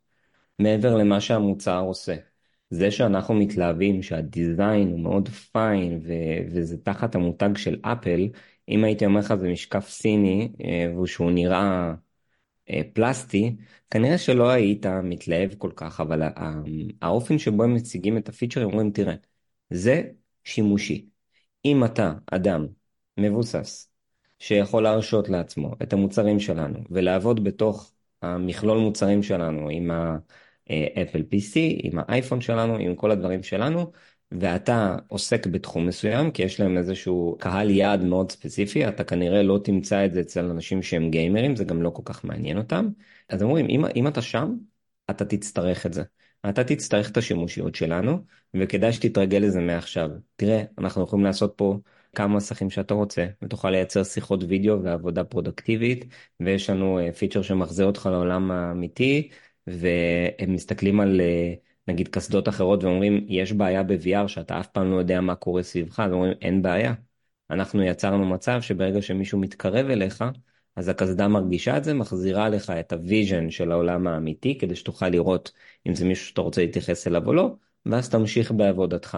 מעבר 0.60 0.96
למה 0.96 1.22
שהמוצר 1.22 1.80
עושה. 1.80 2.16
זה 2.70 2.92
שאנחנו 2.92 3.34
מתלהבים 3.34 4.04
שהדיזיין 4.04 4.88
הוא 4.92 5.00
מאוד 5.00 5.30
פיין 5.30 6.02
ו- 6.04 6.52
וזה 6.52 6.78
תחת 6.78 7.16
המותג 7.16 7.58
של 7.58 7.80
אפל, 7.82 8.28
אם 8.70 8.84
הייתי 8.84 9.06
אומר 9.06 9.20
לך 9.20 9.36
זה 9.36 9.50
משקף 9.50 9.90
סיני 9.90 10.52
אה, 10.66 11.00
ושהוא 11.02 11.32
נראה 11.32 11.94
אה, 12.70 12.82
פלסטי, 12.94 13.56
כנראה 13.90 14.18
שלא 14.18 14.50
היית 14.50 14.86
מתלהב 14.86 15.54
כל 15.58 15.72
כך, 15.76 16.00
אבל 16.02 16.22
האופן 17.02 17.38
שבו 17.40 17.64
הם 17.64 17.74
מציגים 17.74 18.18
את 18.18 18.30
הפיצ'רים 18.30 18.68
אומרים 18.68 18.92
תראה, 18.92 19.16
זה 19.70 20.04
שימושי. 20.44 21.10
אם 21.66 21.86
אתה 21.86 22.14
אדם 22.32 22.68
מבוסס 23.18 23.95
שיכול 24.40 24.84
להרשות 24.84 25.30
לעצמו 25.30 25.72
את 25.84 25.94
המוצרים 25.94 26.40
שלנו 26.40 26.80
ולעבוד 26.90 27.44
בתוך 27.44 27.92
המכלול 28.22 28.78
מוצרים 28.78 29.24
שלנו 29.24 29.70
עם 29.70 29.92
האפל 30.70 31.22
PC, 31.22 31.56
עם 31.84 32.00
האייפון 32.00 32.42
שלנו, 32.42 32.76
עם 32.76 32.96
כל 32.96 33.12
הדברים 33.12 33.44
שלנו, 33.44 33.92
ואתה 34.32 34.96
עוסק 35.08 35.48
בתחום 35.48 35.86
מסוים, 35.88 36.32
כי 36.32 36.44
יש 36.44 36.60
להם 36.60 36.78
איזשהו 36.78 37.38
קהל 37.40 37.70
יעד 37.70 38.04
מאוד 38.04 38.32
ספציפי, 38.32 38.88
אתה 38.88 39.04
כנראה 39.04 39.44
לא 39.44 39.60
תמצא 39.64 40.06
את 40.06 40.14
זה 40.14 40.22
אצל 40.22 40.46
אנשים 40.46 40.84
שהם 40.84 41.10
גיימרים, 41.10 41.56
זה 41.56 41.64
גם 41.64 41.82
לא 41.82 41.90
כל 41.90 42.02
כך 42.06 42.26
מעניין 42.26 42.58
אותם. 42.58 42.90
אז 43.30 43.44
אומרים, 43.44 43.66
אם, 43.70 43.86
אם 43.96 44.08
אתה 44.08 44.22
שם, 44.22 44.56
אתה 45.10 45.26
תצטרך 45.26 45.86
את 45.86 45.94
זה. 45.94 46.04
אתה 46.50 46.64
תצטרך 46.64 47.12
את 47.12 47.18
השימושיות 47.18 47.76
שלנו, 47.76 48.20
וכדאי 48.54 48.94
שתתרגל 48.94 49.38
לזה 49.38 49.60
מעכשיו. 49.62 50.10
תראה, 50.36 50.64
אנחנו 50.78 51.04
יכולים 51.04 51.26
לעשות 51.26 51.54
פה 51.58 51.78
כמה 52.16 52.36
מסכים 52.36 52.70
שאתה 52.70 52.94
רוצה, 52.94 53.28
ותוכל 53.42 53.70
לייצר 53.70 54.04
שיחות 54.04 54.44
וידאו 54.48 54.84
ועבודה 54.84 55.24
פרודקטיבית, 55.24 56.06
ויש 56.40 56.70
לנו 56.70 57.00
פיצ'ר 57.18 57.40
אה, 57.40 57.44
שמחזיר 57.44 57.86
אותך 57.86 58.10
לעולם 58.12 58.52
האמיתי, 58.52 59.30
והם 59.68 60.54
מסתכלים 60.54 61.00
על... 61.00 61.22
Uh, 61.22 61.66
נגיד 61.88 62.08
קסדות 62.08 62.50
אחרות 62.50 62.84
ואומרים 62.84 63.26
יש 63.30 63.54
בעיה 63.54 63.84
ב-VR 63.84 64.28
שאתה 64.28 64.60
אף 64.60 64.68
פעם 64.68 64.92
לא 64.92 64.96
יודע 64.96 65.22
מה 65.22 65.36
קורה 65.36 65.64
סביבך, 65.64 66.00
אז 66.00 66.12
אומרים 66.12 66.34
אין 66.42 66.62
בעיה. 66.62 66.94
אנחנו 67.50 67.84
יצרנו 67.84 68.26
מצב 68.26 68.62
שברגע 68.62 69.02
שמישהו 69.02 69.40
מתקרב 69.40 69.90
אליך, 69.90 70.24
אז 70.76 70.88
הקסדה 70.90 71.28
מרגישה 71.28 71.78
את 71.78 71.84
זה, 71.84 71.94
מחזירה 71.94 72.50
לך 72.50 72.70
את 72.70 72.94
ה 72.94 73.02
vision 73.02 73.50
של 73.50 73.72
העולם 73.72 74.08
האמיתי, 74.08 74.58
כדי 74.58 74.76
שתוכל 74.76 75.10
לראות 75.10 75.52
אם 75.88 75.96
זה 75.96 76.06
מישהו 76.06 76.28
שאתה 76.28 76.42
רוצה 76.42 76.62
להתייחס 76.62 77.08
אליו 77.08 77.28
או 77.28 77.34
לא, 77.34 77.56
ואז 77.86 78.10
תמשיך 78.10 78.52
בעבודתך. 78.52 79.18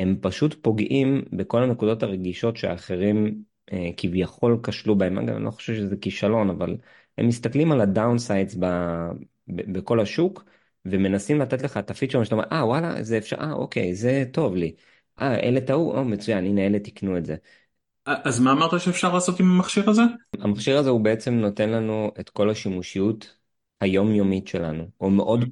הם 0.00 0.16
פשוט 0.20 0.54
פוגעים 0.62 1.22
בכל 1.32 1.62
הנקודות 1.62 2.02
הרגישות 2.02 2.56
שאחרים 2.56 3.42
אה, 3.72 3.90
כביכול 3.96 4.60
כשלו 4.62 4.98
בהם. 4.98 5.18
אגב, 5.18 5.36
אני 5.36 5.44
לא 5.44 5.50
חושב 5.50 5.74
שזה 5.74 5.96
כישלון, 5.96 6.50
אבל 6.50 6.76
הם 7.18 7.28
מסתכלים 7.28 7.72
על 7.72 7.80
ה 7.80 7.88
downsides 7.88 8.56
בכל 9.48 10.00
השוק, 10.00 10.44
ומנסים 10.84 11.38
לתת 11.38 11.62
לך 11.62 11.76
את 11.76 11.90
ה 11.90 11.94
feature 11.94 12.24
שאתה 12.24 12.34
אומר, 12.34 12.44
אה 12.52 12.66
וואלה, 12.66 13.02
זה 13.02 13.18
אפשר, 13.18 13.36
אה 13.36 13.52
אוקיי, 13.52 13.94
זה 13.94 14.24
טוב 14.32 14.56
לי. 14.56 14.74
אה, 15.20 15.40
אלה 15.40 15.60
טעו, 15.60 15.96
או 15.96 16.04
מצוין, 16.04 16.44
הנה 16.44 16.66
אלה 16.66 16.78
תקנו 16.78 17.18
את 17.18 17.26
זה. 17.26 17.36
אז 18.06 18.40
מה 18.40 18.52
אמרת 18.52 18.80
שאפשר 18.80 19.14
לעשות 19.14 19.40
עם 19.40 19.50
המכשיר 19.50 19.90
הזה? 19.90 20.02
המכשיר 20.38 20.78
הזה 20.78 20.90
הוא 20.90 21.00
בעצם 21.00 21.34
נותן 21.34 21.70
לנו 21.70 22.10
את 22.20 22.30
כל 22.30 22.50
השימושיות 22.50 23.36
היומיומית 23.80 24.48
שלנו, 24.48 24.84
הוא 24.96 25.12
מאוד 25.12 25.44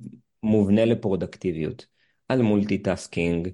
מובנה 0.43 0.85
לפרודקטיביות, 0.85 1.87
על 2.29 2.43
multitasking, 2.43 3.49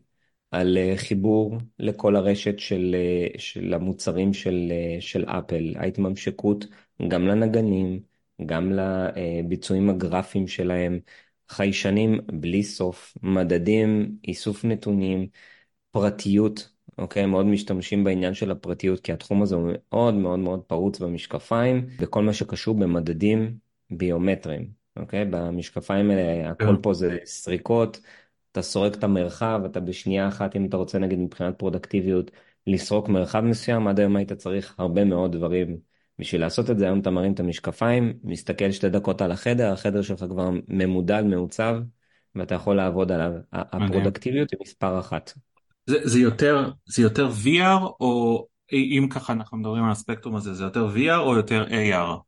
על 0.55 0.79
אה, 0.79 0.95
חיבור 0.97 1.59
לכל 1.79 2.17
הרשת 2.17 2.59
של, 2.59 2.97
אה, 2.99 3.39
של 3.39 3.75
המוצרים 3.75 4.35
של, 4.35 4.69
אה, 4.71 5.01
של 5.01 5.25
אפל, 5.25 5.75
ההתממשקות 5.77 6.65
גם 7.09 7.27
לנגנים, 7.27 8.01
גם 8.47 8.73
לביצועים 8.73 9.91
הגרפיים 9.91 10.49
שלהם, 10.49 10.99
חיישנים 11.49 12.21
בלי 12.27 12.63
סוף, 12.63 13.17
מדדים, 13.23 14.17
איסוף 14.25 14.65
נתונים, 14.65 15.27
פרטיות, 15.91 16.71
אוקיי? 16.99 17.27
מאוד 17.27 17.47
משתמשים 17.47 18.05
בעניין 18.05 18.35
של 18.35 18.51
הפרטיות, 18.51 19.01
כי 19.01 19.13
התחום 19.13 19.43
הזה 19.43 19.55
הוא 19.55 19.73
מאוד 19.73 20.15
מאוד 20.15 20.39
מאוד 20.39 20.61
פרוץ 20.61 20.99
במשקפיים, 20.99 21.87
וכל 21.99 22.23
מה 22.23 22.33
שקשור 22.33 22.75
במדדים 22.75 23.57
ביומטריים, 23.91 24.71
אוקיי? 24.97 25.25
במשקפיים 25.31 26.11
האלה 26.11 26.51
הכל 26.51 26.67
כן. 26.77 26.83
פה 26.83 26.95
זה 26.95 27.19
סריקות, 27.25 28.01
אתה 28.55 28.63
סורק 28.63 28.95
את 28.95 29.05
המרחב, 29.05 29.61
אתה 29.67 29.81
בשנייה 29.81 30.29
אחת, 30.29 30.57
אם 30.57 30.67
אתה 30.67 30.77
רוצה 30.77 30.99
נגיד 30.99 31.19
מבחינת 31.19 31.59
פרודקטיביות, 31.59 32.31
לסרוק 32.67 33.09
מרחב 33.09 33.41
מסוים, 33.41 33.89
עד 33.89 34.01
היום 34.01 34.17
היית 34.17 34.33
צריך 34.33 34.75
הרבה 34.79 35.05
מאוד 35.05 35.33
דברים. 35.33 35.77
בשביל 36.19 36.41
לעשות 36.41 36.71
את 36.71 36.79
זה 36.79 36.85
היום 36.85 37.01
אתה 37.01 37.11
מרים 37.11 37.33
את 37.33 37.41
המשקפיים, 37.41 38.13
מסתכל 38.25 38.71
שתי 38.71 38.89
דקות 38.89 39.23
על 39.23 39.33
החדר, 39.33 39.73
החדר 39.73 40.03
שלך 40.03 40.25
כבר 40.29 40.51
ממודל, 40.69 41.23
מעוצב, 41.23 41.77
ואתה 42.35 42.55
יכול 42.55 42.77
לעבוד 42.77 43.13
עליו. 43.13 43.33
הפרודקטיביות 43.53 44.51
היא 44.51 44.59
מספר 44.63 45.01
אחת. 45.01 45.33
זה, 45.87 45.99
זה, 46.03 46.19
יותר, 46.19 46.71
זה 46.87 47.03
יותר 47.03 47.31
VR 47.45 47.83
או 48.01 48.47
אם 48.73 49.09
ככה 49.11 49.33
אנחנו 49.33 49.59
מדברים 49.59 49.85
על 49.85 49.91
הספקטרום 49.91 50.37
הזה, 50.37 50.55
זה 50.55 50.65
יותר 50.65 50.89
VR 50.95 51.19
או 51.19 51.37
יותר 51.37 51.67
AR? 51.69 52.19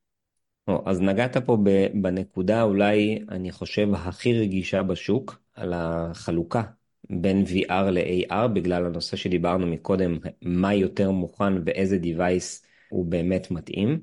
אז 0.86 1.00
נגעת 1.00 1.36
פה 1.36 1.58
בנקודה 1.94 2.62
אולי, 2.62 3.18
אני 3.28 3.52
חושב, 3.52 3.88
הכי 3.94 4.40
רגישה 4.40 4.82
בשוק, 4.82 5.45
על 5.56 5.72
החלוקה 5.76 6.62
בין 7.10 7.44
VR 7.44 7.90
ל-AR, 7.90 8.46
בגלל 8.48 8.86
הנושא 8.86 9.16
שדיברנו 9.16 9.66
מקודם, 9.66 10.18
מה 10.42 10.74
יותר 10.74 11.10
מוכן 11.10 11.52
ואיזה 11.66 11.98
device 12.02 12.66
הוא 12.88 13.06
באמת 13.06 13.50
מתאים. 13.50 14.00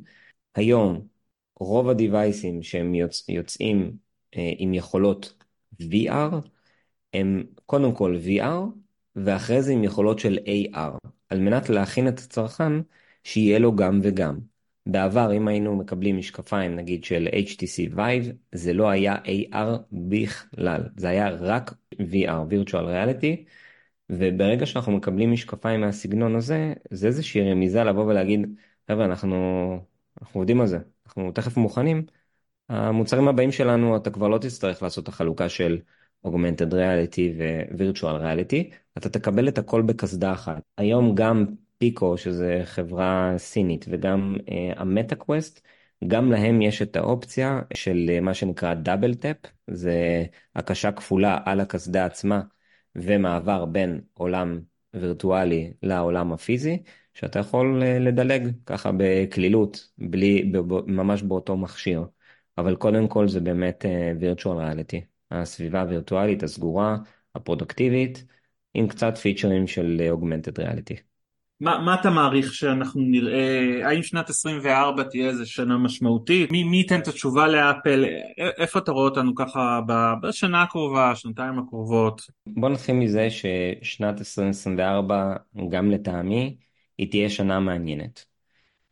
היום, 0.55 1.07
רוב 1.59 1.89
הדיווייסים 1.89 2.63
שהם 2.63 2.95
יוצ... 2.95 3.29
יוצאים 3.29 3.97
אה, 4.37 4.51
עם 4.57 4.73
יכולות 4.73 5.43
VR, 5.81 6.35
הם 7.13 7.43
קודם 7.65 7.95
כל 7.95 8.17
VR, 8.25 8.65
ואחרי 9.15 9.61
זה 9.61 9.71
עם 9.71 9.83
יכולות 9.83 10.19
של 10.19 10.37
AR, 10.45 11.07
על 11.29 11.39
מנת 11.39 11.69
להכין 11.69 12.07
את 12.07 12.19
הצרכן 12.19 12.73
שיהיה 13.23 13.59
לו 13.59 13.75
גם 13.75 13.99
וגם. 14.03 14.52
בעבר, 14.85 15.33
אם 15.33 15.47
היינו 15.47 15.75
מקבלים 15.75 16.17
משקפיים, 16.17 16.75
נגיד 16.75 17.03
של 17.03 17.27
HTC 17.33 17.95
Vive, 17.95 18.33
זה 18.51 18.73
לא 18.73 18.89
היה 18.89 19.15
AR 19.15 19.79
בכלל, 19.91 20.81
זה 20.97 21.09
היה 21.09 21.29
רק 21.29 21.73
VR, 21.99 22.51
virtual 22.51 22.73
reality, 22.73 23.45
וברגע 24.09 24.65
שאנחנו 24.65 24.91
מקבלים 24.91 25.31
משקפיים 25.31 25.81
מהסגנון 25.81 26.35
הזה, 26.35 26.73
זה 26.91 27.07
איזושהי 27.07 27.51
רמיזה 27.51 27.83
לבוא 27.83 28.03
ולהגיד, 28.05 28.47
חבר'ה, 28.91 29.05
אנחנו, 29.05 29.35
אנחנו 30.21 30.39
עובדים 30.39 30.61
על 30.61 30.67
זה, 30.67 30.79
אנחנו 31.05 31.31
תכף 31.31 31.57
מוכנים. 31.57 32.05
המוצרים 32.69 33.27
הבאים 33.27 33.51
שלנו, 33.51 33.97
אתה 33.97 34.09
כבר 34.11 34.27
לא 34.27 34.37
תצטרך 34.37 34.83
לעשות 34.83 35.03
את 35.03 35.09
החלוקה 35.09 35.49
של 35.49 35.79
Augmented 36.27 36.71
Reality 36.71 37.21
ו-Virtual 37.37 38.21
Reality, 38.21 38.75
אתה 38.97 39.09
תקבל 39.09 39.47
את 39.47 39.57
הכל 39.57 39.81
בקסדה 39.81 40.33
אחת. 40.33 40.61
היום 40.77 41.15
גם 41.15 41.45
Pico, 41.77 42.17
שזה 42.17 42.61
חברה 42.65 43.33
סינית, 43.37 43.85
וגם 43.89 44.35
uh, 44.39 44.51
ה 44.79 44.86
Meta 44.86 45.15
Quest, 45.15 45.61
גם 46.07 46.31
להם 46.31 46.61
יש 46.61 46.81
את 46.81 46.95
האופציה 46.95 47.61
של 47.73 48.11
uh, 48.17 48.21
מה 48.21 48.33
שנקרא 48.33 48.73
double 48.73 49.15
tap, 49.15 49.37
זה 49.67 50.25
הקשה 50.55 50.91
כפולה 50.91 51.39
על 51.45 51.59
הקסדה 51.59 52.05
עצמה, 52.05 52.41
ומעבר 52.95 53.65
בין 53.65 54.01
עולם 54.13 54.59
וירטואלי 54.93 55.73
לעולם 55.83 56.33
הפיזי, 56.33 56.83
שאתה 57.13 57.39
יכול 57.39 57.81
uh, 57.81 57.85
לדלג 57.85 58.51
ככה 58.65 58.91
בקלילות, 58.97 59.89
בלי, 59.97 60.51
ממש 60.87 61.21
באותו 61.21 61.57
מכשיר. 61.57 62.05
אבל 62.57 62.75
קודם 62.75 63.07
כל 63.07 63.27
זה 63.27 63.39
באמת 63.39 63.85
virtual 64.19 64.45
reality, 64.45 64.97
הסביבה 65.31 65.81
הווירטואלית 65.81 66.43
הסגורה, 66.43 66.97
הפרודוקטיבית, 67.35 68.25
עם 68.73 68.87
קצת 68.87 69.17
פיצ'רים 69.17 69.67
של 69.67 70.01
augmented 70.13 70.59
reality. 70.59 71.12
מה, 71.63 71.79
מה 71.79 71.95
אתה 71.95 72.09
מעריך 72.09 72.53
שאנחנו 72.53 73.01
נראה, 73.01 73.79
האם 73.87 74.03
שנת 74.03 74.29
24 74.29 75.03
תהיה 75.03 75.29
איזה 75.29 75.45
שנה 75.45 75.77
משמעותית? 75.77 76.51
מי, 76.51 76.63
מי 76.63 76.77
ייתן 76.77 76.99
את 76.99 77.07
התשובה 77.07 77.47
לאפל? 77.47 78.05
איפה 78.57 78.79
אתה 78.79 78.91
רואה 78.91 79.05
אותנו 79.05 79.35
ככה 79.35 79.79
בשנה 80.21 80.61
הקרובה, 80.61 81.15
שנתיים 81.15 81.59
הקרובות? 81.59 82.21
בוא 82.47 82.69
נתחיל 82.69 82.95
מזה 82.95 83.27
ששנת 83.29 84.19
2024, 84.19 85.33
גם 85.69 85.91
לטעמי, 85.91 86.57
היא 86.97 87.11
תהיה 87.11 87.29
שנה 87.29 87.59
מעניינת. 87.59 88.25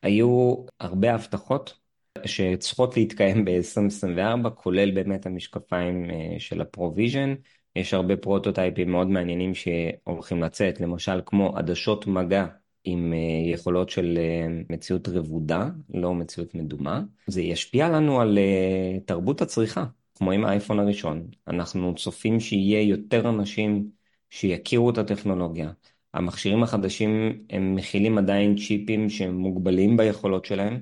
היו 0.04 0.56
הרבה 0.80 1.14
הבטחות 1.14 1.78
שצריכות 2.26 2.98
להתקיים 2.98 3.46
ב-2024, 3.46 4.50
כולל 4.50 4.92
באמת 4.92 5.26
המשקפיים 5.26 6.10
אה, 6.10 6.40
של 6.40 6.62
ה 6.62 6.68
Pro 6.68 6.88
Vision. 6.88 7.34
יש 7.76 7.94
הרבה 7.94 8.18
פרוטוטייפים 8.18 8.92
מאוד 8.92 9.08
מעניינים 9.08 9.54
שהולכים 9.56 10.44
לצאת, 10.44 10.82
למשל 10.82 11.22
כמו 11.26 11.58
עדשות 11.58 12.08
מגע 12.08 12.46
עם 12.84 13.14
אה, 13.14 13.52
יכולות 13.54 13.90
של 13.90 14.18
אה, 14.18 14.48
מציאות 14.70 15.08
רבודה, 15.08 15.70
לא 15.94 16.14
מציאות 16.14 16.56
מדומה. 16.56 17.02
זה 17.28 17.42
ישפיע 17.42 17.90
לנו 17.90 18.22
על 18.22 18.38
אה, 18.38 19.00
תרבות 19.06 19.42
הצריכה, 19.42 19.86
כמו 20.16 20.32
עם 20.32 20.46
האייפון 20.46 20.80
הראשון. 20.80 21.28
אנחנו 21.48 21.96
צופים 21.96 22.40
שיהיה 22.40 22.82
יותר 22.82 23.30
אנשים 23.30 23.90
שיכירו 24.30 24.90
את 24.90 24.98
הטכנולוגיה. 24.98 25.72
המכשירים 26.14 26.64
החדשים 26.64 27.44
הם 27.50 27.76
מכילים 27.76 28.18
עדיין 28.18 28.56
צ'יפים 28.58 29.10
שהם 29.10 29.36
מוגבלים 29.36 29.98
ביכולות 29.98 30.46
שלהם, 30.46 30.82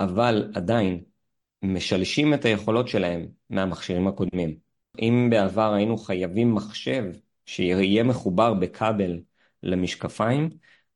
אבל 0.00 0.50
עדיין 0.54 1.00
משלשים 1.62 2.34
את 2.34 2.44
היכולות 2.44 2.88
שלהם 2.88 3.26
מהמכשירים 3.50 4.06
הקודמים. 4.06 4.56
אם 4.98 5.28
בעבר 5.30 5.72
היינו 5.72 5.96
חייבים 5.96 6.54
מחשב 6.54 7.04
שיהיה 7.46 8.02
מחובר 8.02 8.54
בכבל 8.54 9.20
למשקפיים, 9.62 10.50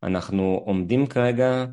אנחנו 0.05 0.63
עומדים 0.67 1.07
כרגע 1.07 1.67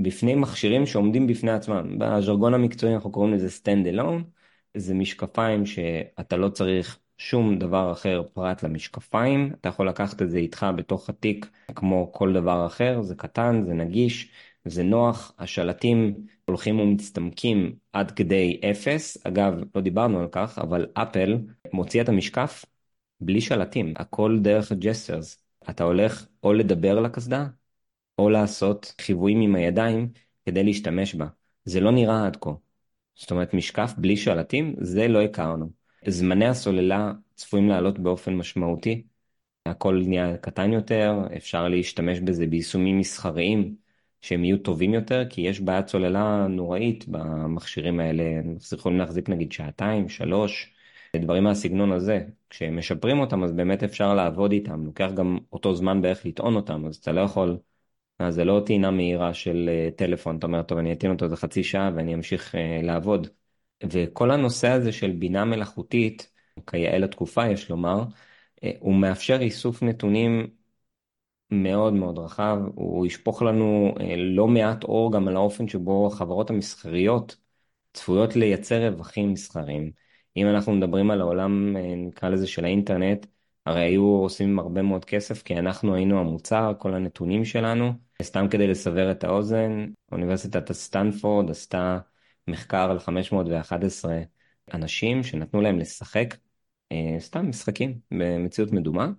בפני 0.00 0.34
מכשירים 0.34 0.86
שעומדים 0.86 1.26
בפני 1.26 1.50
עצמם. 1.50 1.98
בז'רגון 1.98 2.54
המקצועי 2.54 2.94
אנחנו 2.94 3.12
קוראים 3.12 3.34
לזה 3.34 3.48
stand 3.48 3.96
alone, 3.96 4.22
זה 4.76 4.94
משקפיים 4.94 5.66
שאתה 5.66 6.36
לא 6.36 6.48
צריך 6.48 6.98
שום 7.18 7.58
דבר 7.58 7.92
אחר 7.92 8.22
פרט 8.32 8.62
למשקפיים, 8.62 9.52
אתה 9.60 9.68
יכול 9.68 9.88
לקחת 9.88 10.22
את 10.22 10.30
זה 10.30 10.38
איתך 10.38 10.66
בתוך 10.76 11.08
התיק 11.08 11.50
כמו 11.74 12.12
כל 12.12 12.32
דבר 12.32 12.66
אחר, 12.66 13.02
זה 13.02 13.14
קטן, 13.14 13.62
זה 13.66 13.74
נגיש, 13.74 14.30
זה 14.64 14.82
נוח, 14.82 15.34
השלטים 15.38 16.14
הולכים 16.44 16.80
ומצטמקים 16.80 17.76
עד 17.92 18.10
כדי 18.10 18.60
אפס, 18.70 19.26
אגב 19.26 19.54
לא 19.74 19.80
דיברנו 19.80 20.20
על 20.20 20.28
כך, 20.32 20.58
אבל 20.58 20.86
אפל 20.94 21.38
מוציא 21.72 22.02
את 22.02 22.08
המשקף 22.08 22.64
בלי 23.20 23.40
שלטים, 23.40 23.94
הכל 23.96 24.38
דרך 24.42 24.72
הג'סטרס. 24.72 25.44
אתה 25.70 25.84
הולך 25.84 26.26
או 26.42 26.52
לדבר 26.52 27.00
לקסדה, 27.00 27.46
או 28.18 28.30
לעשות 28.30 28.94
חיוויים 29.00 29.40
עם 29.40 29.54
הידיים 29.54 30.12
כדי 30.46 30.64
להשתמש 30.64 31.14
בה. 31.14 31.26
זה 31.64 31.80
לא 31.80 31.90
נראה 31.90 32.26
עד 32.26 32.36
כה. 32.36 32.50
זאת 33.14 33.30
אומרת, 33.30 33.54
משקף 33.54 33.94
בלי 33.98 34.16
שלטים, 34.16 34.74
זה 34.80 35.08
לא 35.08 35.22
הכרנו. 35.22 35.70
זמני 36.08 36.46
הסוללה 36.46 37.12
צפויים 37.34 37.68
לעלות 37.68 37.98
באופן 37.98 38.34
משמעותי. 38.34 39.02
הכל 39.66 40.02
נהיה 40.06 40.36
קטן 40.36 40.72
יותר, 40.72 41.14
אפשר 41.36 41.68
להשתמש 41.68 42.20
בזה 42.20 42.46
ביישומים 42.46 42.98
מסחריים 42.98 43.76
שהם 44.20 44.44
יהיו 44.44 44.58
טובים 44.58 44.94
יותר, 44.94 45.24
כי 45.30 45.40
יש 45.40 45.60
בעיית 45.60 45.88
סוללה 45.88 46.46
נוראית 46.48 47.08
במכשירים 47.08 48.00
האלה. 48.00 48.22
הם 48.22 48.56
יכולים 48.72 48.98
להחזיק 48.98 49.28
נגיד 49.28 49.52
שעתיים, 49.52 50.08
שלוש, 50.08 50.74
דברים 51.16 51.44
מהסגנון 51.44 51.92
הזה. 51.92 52.24
כשמשפרים 52.50 53.18
אותם 53.18 53.44
אז 53.44 53.52
באמת 53.52 53.82
אפשר 53.82 54.14
לעבוד 54.14 54.52
איתם, 54.52 54.84
לוקח 54.84 55.10
גם 55.14 55.38
אותו 55.52 55.74
זמן 55.74 56.02
בערך 56.02 56.26
לטעון 56.26 56.56
אותם, 56.56 56.86
אז 56.86 56.96
אתה 56.96 57.12
לא 57.12 57.20
יכול 57.20 57.58
זה 58.30 58.44
לא 58.44 58.62
טעינה 58.66 58.90
מהירה 58.90 59.34
של 59.34 59.68
אה, 59.72 59.88
טלפון, 59.96 60.38
אתה 60.38 60.46
אומר, 60.46 60.62
טוב, 60.62 60.78
אני 60.78 60.92
אטעין 60.92 61.12
אותו 61.12 61.24
איזה 61.24 61.36
חצי 61.36 61.64
שעה 61.64 61.90
ואני 61.96 62.14
אמשיך 62.14 62.54
אה, 62.54 62.80
לעבוד. 62.82 63.26
וכל 63.90 64.30
הנושא 64.30 64.68
הזה 64.68 64.92
של 64.92 65.10
בינה 65.12 65.44
מלאכותית, 65.44 66.30
כיאה 66.66 66.98
לתקופה 66.98 67.48
יש 67.48 67.70
לומר, 67.70 68.04
אה, 68.64 68.70
הוא 68.80 68.94
מאפשר 68.94 69.40
איסוף 69.40 69.82
נתונים 69.82 70.46
מאוד 71.50 71.92
מאוד 71.92 72.18
רחב, 72.18 72.58
הוא 72.74 73.06
ישפוך 73.06 73.42
לנו 73.42 73.94
לא 74.16 74.46
מעט 74.48 74.84
אור 74.84 75.12
גם 75.12 75.28
על 75.28 75.36
האופן 75.36 75.68
שבו 75.68 76.06
החברות 76.06 76.50
המסחריות 76.50 77.36
צפויות 77.92 78.36
לייצר 78.36 78.88
רווחים 78.88 79.32
מסחריים. 79.32 79.92
אם 80.36 80.46
אנחנו 80.48 80.72
מדברים 80.72 81.10
על 81.10 81.20
העולם, 81.20 81.76
נקרא 81.96 82.28
לזה, 82.28 82.46
של 82.46 82.64
האינטרנט, 82.64 83.26
הרי 83.66 83.80
היו 83.80 84.04
עושים 84.04 84.58
הרבה 84.58 84.82
מאוד 84.82 85.04
כסף 85.04 85.42
כי 85.42 85.58
אנחנו 85.58 85.94
היינו 85.94 86.20
המוצר, 86.20 86.72
כל 86.78 86.94
הנתונים 86.94 87.44
שלנו. 87.44 87.92
סתם 88.22 88.46
כדי 88.50 88.66
לסבר 88.66 89.10
את 89.10 89.24
האוזן, 89.24 89.86
אוניברסיטת 90.12 90.72
סטנפורד 90.72 91.50
עשתה 91.50 91.98
מחקר 92.48 92.90
על 92.90 92.98
511 92.98 94.18
אנשים 94.74 95.22
שנתנו 95.22 95.60
להם 95.60 95.78
לשחק 95.78 96.34
אה, 96.92 97.16
סתם 97.18 97.48
משחקים 97.48 97.98
במציאות 98.10 98.72
מדומה. 98.72 99.10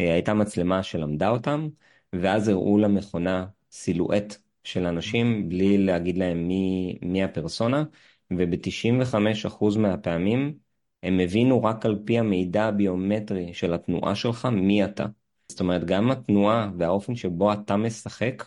אה, 0.00 0.12
הייתה 0.12 0.34
מצלמה 0.34 0.82
שלמדה 0.82 1.28
אותם, 1.28 1.68
ואז 2.12 2.48
הראו 2.48 2.78
למכונה 2.78 3.46
סילואט 3.70 4.36
של 4.64 4.86
אנשים 4.86 5.48
בלי 5.48 5.78
להגיד 5.78 6.18
להם 6.18 6.48
מי, 6.48 6.98
מי 7.02 7.24
הפרסונה, 7.24 7.84
וב-95% 8.30 9.78
מהפעמים 9.78 10.54
הם 11.02 11.20
הבינו 11.20 11.64
רק 11.64 11.86
על 11.86 11.98
פי 12.04 12.18
המידע 12.18 12.64
הביומטרי 12.64 13.54
של 13.54 13.74
התנועה 13.74 14.14
שלך 14.14 14.46
מי 14.46 14.84
אתה. 14.84 15.06
זאת 15.48 15.60
אומרת, 15.60 15.84
גם 15.84 16.10
התנועה 16.10 16.70
והאופן 16.78 17.14
שבו 17.14 17.52
אתה 17.52 17.76
משחק 17.76 18.44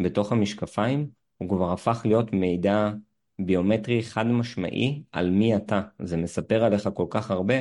בתוך 0.00 0.32
המשקפיים, 0.32 1.10
הוא 1.38 1.48
כבר 1.48 1.72
הפך 1.72 2.02
להיות 2.04 2.32
מידע 2.32 2.90
ביומטרי 3.38 4.02
חד 4.02 4.26
משמעי 4.26 5.02
על 5.12 5.30
מי 5.30 5.56
אתה. 5.56 5.82
זה 5.98 6.16
מספר 6.16 6.64
עליך 6.64 6.88
כל 6.94 7.06
כך 7.10 7.30
הרבה, 7.30 7.54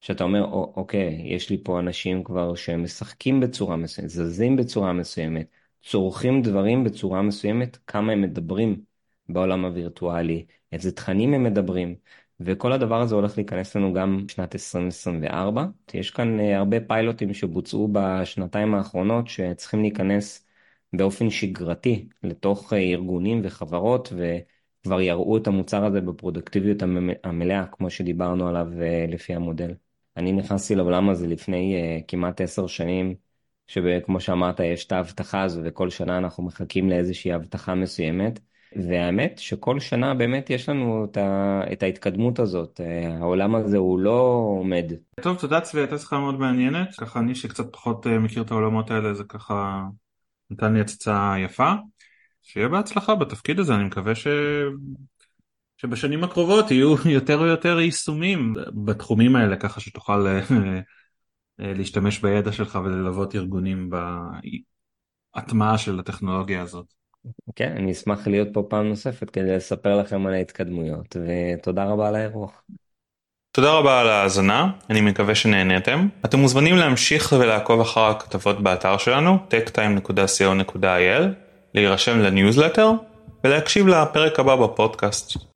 שאתה 0.00 0.24
אומר, 0.24 0.44
אוקיי, 0.52 1.22
יש 1.24 1.50
לי 1.50 1.58
פה 1.64 1.80
אנשים 1.80 2.24
כבר 2.24 2.54
שמשחקים 2.54 3.40
בצורה 3.40 3.76
מסוימת, 3.76 4.10
זזים 4.10 4.56
בצורה 4.56 4.92
מסוימת, 4.92 5.46
צורכים 5.82 6.42
דברים 6.42 6.84
בצורה 6.84 7.22
מסוימת, 7.22 7.78
כמה 7.86 8.12
הם 8.12 8.22
מדברים 8.22 8.82
בעולם 9.28 9.64
הווירטואלי, 9.64 10.46
איזה 10.72 10.92
תכנים 10.92 11.34
הם 11.34 11.44
מדברים. 11.44 11.94
וכל 12.40 12.72
הדבר 12.72 13.00
הזה 13.00 13.14
הולך 13.14 13.38
להיכנס 13.38 13.76
לנו 13.76 13.92
גם 13.92 14.26
בשנת 14.26 14.54
2024. 14.54 15.66
יש 15.94 16.10
כאן 16.10 16.40
אה, 16.40 16.58
הרבה 16.58 16.80
פיילוטים 16.80 17.34
שבוצעו 17.34 17.88
בשנתיים 17.92 18.74
האחרונות 18.74 19.28
שצריכים 19.28 19.82
להיכנס 19.82 20.46
באופן 20.92 21.30
שגרתי 21.30 22.08
לתוך 22.22 22.72
ארגונים 22.72 23.40
וחברות 23.44 24.12
וכבר 24.12 25.00
יראו 25.00 25.36
את 25.36 25.46
המוצר 25.46 25.84
הזה 25.84 26.00
בפרודקטיביות 26.00 26.82
המלאה, 27.24 27.66
כמו 27.66 27.90
שדיברנו 27.90 28.48
עליו 28.48 28.66
לפי 29.08 29.34
המודל. 29.34 29.74
אני 30.16 30.32
נכנסתי 30.32 30.74
לעולם 30.74 31.08
הזה 31.08 31.26
לפני 31.26 31.76
כמעט 32.08 32.40
עשר 32.40 32.66
שנים, 32.66 33.14
שכמו 33.66 34.20
שאמרת 34.20 34.60
יש 34.60 34.86
את 34.86 34.92
ההבטחה 34.92 35.42
הזו 35.42 35.60
וכל 35.64 35.90
שנה 35.90 36.18
אנחנו 36.18 36.42
מחכים 36.42 36.90
לאיזושהי 36.90 37.32
הבטחה 37.32 37.74
מסוימת. 37.74 38.40
והאמת 38.72 39.38
שכל 39.38 39.80
שנה 39.80 40.14
באמת 40.14 40.50
יש 40.50 40.68
לנו 40.68 41.04
את, 41.04 41.16
ה, 41.16 41.60
את 41.72 41.82
ההתקדמות 41.82 42.38
הזאת, 42.38 42.80
העולם 43.20 43.54
הזה 43.54 43.76
הוא 43.76 43.98
לא 43.98 44.46
עומד. 44.58 44.92
טוב, 45.20 45.36
תודה 45.38 45.60
צבי, 45.60 45.80
הייתה 45.80 45.98
שיחה 45.98 46.18
מאוד 46.18 46.38
מעניינת, 46.38 46.94
ככה 46.98 47.20
אני 47.20 47.34
שקצת 47.34 47.72
פחות 47.72 48.06
אה, 48.06 48.18
מכיר 48.18 48.42
את 48.42 48.50
העולמות 48.50 48.90
האלה, 48.90 49.14
זה 49.14 49.24
ככה 49.24 49.84
נתן 50.50 50.74
לי 50.74 50.80
הצצה 50.80 51.34
יפה. 51.44 51.72
שיהיה 52.42 52.68
בהצלחה 52.68 53.14
בתפקיד 53.14 53.58
הזה, 53.58 53.74
אני 53.74 53.84
מקווה 53.84 54.14
ש... 54.14 54.26
שבשנים 55.76 56.24
הקרובות 56.24 56.70
יהיו 56.70 56.94
יותר 57.18 57.40
ויותר 57.40 57.80
יישומים 57.80 58.52
בתחומים 58.84 59.36
האלה, 59.36 59.56
ככה 59.56 59.80
שתוכל 59.80 60.26
אה, 60.26 60.40
אה, 61.60 61.72
להשתמש 61.74 62.18
בידע 62.18 62.52
שלך 62.52 62.78
וללוות 62.84 63.34
ארגונים 63.34 63.90
בהטמעה 65.34 65.78
של 65.78 66.00
הטכנולוגיה 66.00 66.62
הזאת. 66.62 67.05
כן, 67.56 67.72
אני 67.76 67.92
אשמח 67.92 68.26
להיות 68.26 68.48
פה 68.52 68.62
פעם 68.68 68.88
נוספת 68.88 69.30
כדי 69.30 69.56
לספר 69.56 69.96
לכם 69.96 70.26
על 70.26 70.34
ההתקדמויות, 70.34 71.16
ותודה 71.16 71.84
רבה 71.84 72.08
על 72.08 72.14
האירוח. 72.14 72.62
תודה 73.52 73.72
רבה 73.72 74.00
על 74.00 74.08
ההאזנה, 74.08 74.70
אני 74.90 75.00
מקווה 75.00 75.34
שנהניתם. 75.34 76.08
אתם 76.24 76.38
מוזמנים 76.38 76.76
להמשיך 76.76 77.34
ולעקוב 77.40 77.80
אחר 77.80 78.04
הכתבות 78.04 78.62
באתר 78.62 78.96
שלנו, 78.96 79.38
techtime.co.il, 79.50 81.22
להירשם 81.74 82.18
לניוזלטר 82.18 82.90
ולהקשיב 83.44 83.86
לפרק 83.86 84.40
הבא 84.40 84.56
בפודקאסט. 84.56 85.55